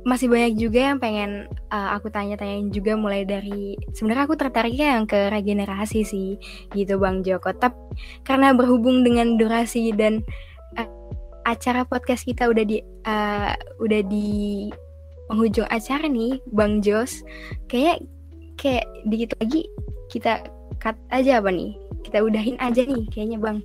masih 0.07 0.31
banyak 0.31 0.53
juga 0.55 0.79
yang 0.93 0.97
pengen 1.01 1.49
uh, 1.73 1.89
aku 1.97 2.07
tanya-tanyain 2.07 2.71
juga 2.71 2.95
mulai 2.95 3.27
dari 3.27 3.75
sebenarnya 3.91 4.31
aku 4.31 4.37
tertariknya 4.39 4.95
yang 4.95 5.03
ke 5.09 5.27
regenerasi 5.27 6.05
sih 6.05 6.37
gitu 6.77 7.01
Bang 7.01 7.25
Joko. 7.25 7.49
Tapi 7.57 7.75
karena 8.21 8.53
berhubung 8.53 9.01
dengan 9.01 9.33
durasi 9.33 9.89
dan 9.97 10.21
uh, 10.77 10.89
acara 11.49 11.89
podcast 11.89 12.21
kita 12.21 12.45
udah 12.53 12.63
di 12.69 12.85
uh, 13.09 13.57
udah 13.81 14.01
di 14.05 14.69
penghujung 15.29 15.69
acara 15.69 16.09
nih 16.09 16.41
Bang 16.49 16.81
Jos. 16.81 17.21
Kayak 17.69 18.01
kayak 18.57 18.89
dikit 19.05 19.37
lagi 19.37 19.69
kita 20.09 20.43
cut 20.81 20.97
aja 21.13 21.37
apa 21.37 21.53
nih? 21.53 21.77
Kita 22.01 22.25
udahin 22.25 22.57
aja 22.57 22.81
nih 22.81 23.05
kayaknya 23.13 23.37
Bang. 23.37 23.61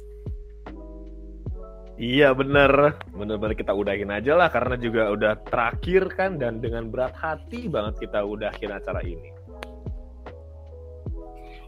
Iya 1.95 2.35
bener, 2.35 2.99
bener-bener 3.15 3.55
kita 3.55 3.71
udahin 3.71 4.11
aja 4.11 4.35
lah 4.35 4.51
karena 4.51 4.75
juga 4.75 5.15
udah 5.15 5.39
terakhir 5.47 6.11
kan 6.19 6.43
dan 6.43 6.59
dengan 6.59 6.91
berat 6.91 7.15
hati 7.15 7.71
banget 7.71 8.11
kita 8.11 8.19
udahin 8.27 8.75
acara 8.75 8.99
ini. 9.07 9.31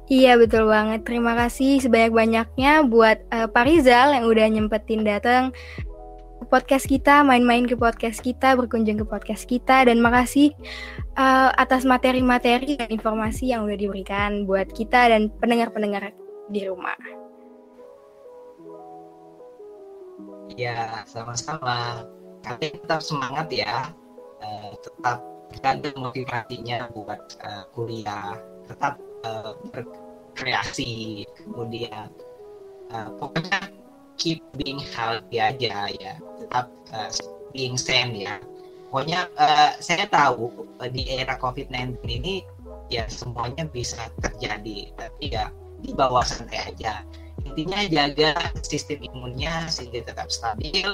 Iya 0.07 0.39
betul 0.39 0.71
banget, 0.71 1.03
terima 1.03 1.35
kasih 1.35 1.83
sebanyak-banyaknya 1.83 2.87
buat 2.87 3.27
uh, 3.31 3.51
Pak 3.51 3.65
Rizal 3.67 4.15
yang 4.15 4.27
udah 4.31 4.47
nyempetin 4.51 5.03
datang 5.03 5.51
podcast 6.45 6.85
kita, 6.85 7.25
main-main 7.25 7.65
ke 7.65 7.75
podcast 7.75 8.21
kita, 8.21 8.53
berkunjung 8.55 9.01
ke 9.01 9.07
podcast 9.09 9.49
kita, 9.49 9.89
dan 9.89 9.99
makasih 10.05 10.53
uh, 11.17 11.51
atas 11.57 11.89
materi-materi 11.89 12.77
dan 12.77 12.93
informasi 12.93 13.51
yang 13.57 13.65
udah 13.65 13.79
diberikan 13.81 14.45
buat 14.45 14.69
kita 14.71 15.09
dan 15.11 15.33
pendengar-pendengar 15.41 16.13
di 16.53 16.69
rumah. 16.69 16.97
Ya, 20.55 21.03
sama-sama. 21.09 22.07
Kalian 22.47 22.79
tetap 22.79 23.03
semangat 23.03 23.51
ya, 23.51 23.91
uh, 24.45 24.73
tetap 24.79 25.19
ada 25.65 25.91
motivasinya 25.99 26.93
buat 26.95 27.41
uh, 27.43 27.65
kuliah, 27.75 28.39
tetap 28.71 29.03
uh, 29.27 29.59
berkreasi, 29.75 31.27
kemudian 31.43 32.07
uh, 32.95 33.11
pokoknya 33.19 33.86
keep 34.17 34.41
being 34.57 34.81
healthy 34.81 35.39
aja 35.41 35.89
ya. 35.93 36.15
Tetap 36.41 36.67
uh, 36.93 37.11
being 37.53 37.77
sane 37.77 38.27
ya. 38.27 38.37
Pokoknya 38.91 39.29
uh, 39.37 39.77
saya 39.81 40.09
tahu 40.09 40.67
uh, 40.81 40.89
di 40.91 41.09
era 41.09 41.37
COVID-19 41.41 42.01
ini 42.07 42.45
ya 42.93 43.09
semuanya 43.09 43.69
bisa 43.69 44.09
terjadi. 44.21 44.93
Tapi 44.97 45.25
ya 45.33 45.53
di 45.81 45.93
bawah 45.93 46.25
santai 46.25 46.75
aja. 46.75 47.05
Intinya 47.47 47.87
jaga 47.87 48.33
sistem 48.67 49.05
imunnya 49.07 49.71
sehingga 49.71 50.03
tetap 50.11 50.33
stabil 50.33 50.91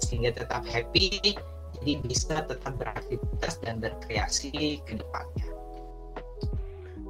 sehingga 0.00 0.34
tetap 0.34 0.62
happy 0.66 1.36
jadi 1.80 1.92
bisa 2.06 2.44
tetap 2.46 2.72
beraktivitas 2.78 3.58
dan 3.62 3.82
berkreasi 3.82 4.80
ke 4.86 5.00
depannya 5.00 5.53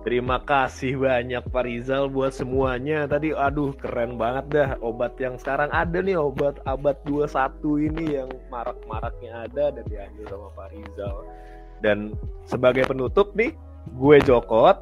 Terima 0.05 0.37
kasih 0.37 1.01
banyak 1.01 1.49
Pak 1.49 1.65
Rizal 1.65 2.13
buat 2.13 2.37
semuanya. 2.37 3.09
Tadi 3.09 3.33
aduh 3.33 3.73
keren 3.73 4.21
banget 4.21 4.45
dah 4.53 4.71
obat 4.85 5.17
yang 5.17 5.41
sekarang 5.41 5.73
ada 5.73 5.97
nih 5.97 6.21
obat 6.21 6.61
abad 6.69 6.93
21 7.09 7.89
ini 7.89 8.21
yang 8.21 8.29
marak-maraknya 8.53 9.49
ada 9.49 9.73
dan 9.73 9.85
diambil 9.89 10.25
sama 10.29 10.49
Pak 10.53 10.69
Rizal. 10.77 11.17
Dan 11.81 12.13
sebagai 12.45 12.85
penutup 12.85 13.33
nih, 13.33 13.57
gue 13.97 14.17
Jokot. 14.29 14.77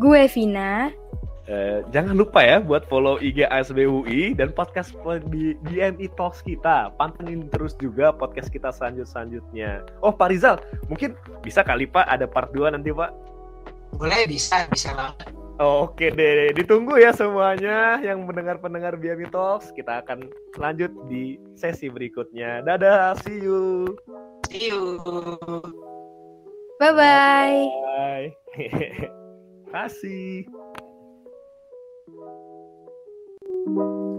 Gue 0.00 0.24
Vina. 0.32 0.88
Eh, 1.44 1.84
jangan 1.92 2.16
lupa 2.16 2.40
ya 2.40 2.56
buat 2.56 2.88
follow 2.88 3.20
IG 3.20 3.44
ASBUI 3.44 4.32
dan 4.32 4.48
podcast 4.56 4.96
di 5.28 5.52
DMI 5.68 6.08
Talks 6.16 6.40
kita. 6.40 6.88
Pantengin 6.96 7.52
terus 7.52 7.76
juga 7.76 8.16
podcast 8.16 8.48
kita 8.48 8.72
selanjut-selanjutnya. 8.72 9.84
Oh 10.00 10.08
Pak 10.08 10.32
Rizal, 10.32 10.56
mungkin 10.88 11.12
bisa 11.44 11.60
kali 11.60 11.84
Pak 11.84 12.08
ada 12.08 12.24
part 12.24 12.48
2 12.56 12.72
nanti 12.72 12.88
Pak? 12.96 13.12
Boleh, 14.00 14.24
bisa, 14.24 14.64
bisa 14.72 14.96
banget. 14.96 15.36
Oke 15.54 16.10
deh, 16.10 16.50
ditunggu 16.50 16.98
ya 16.98 17.14
semuanya 17.14 18.02
yang 18.02 18.26
mendengar-pendengar 18.26 18.96
BMI 18.96 19.28
Talks. 19.28 19.70
Kita 19.76 20.00
akan 20.00 20.26
lanjut 20.56 20.90
di 21.12 21.36
sesi 21.60 21.92
berikutnya. 21.92 22.64
Dadah, 22.64 23.20
see 23.20 23.38
you. 23.38 23.94
See 24.48 24.72
you. 24.72 24.98
Bye-bye. 26.80 27.60
Bye. 27.68 28.28
Kasih. 29.76 30.48
Thank 33.66 33.76
you. 33.78 34.13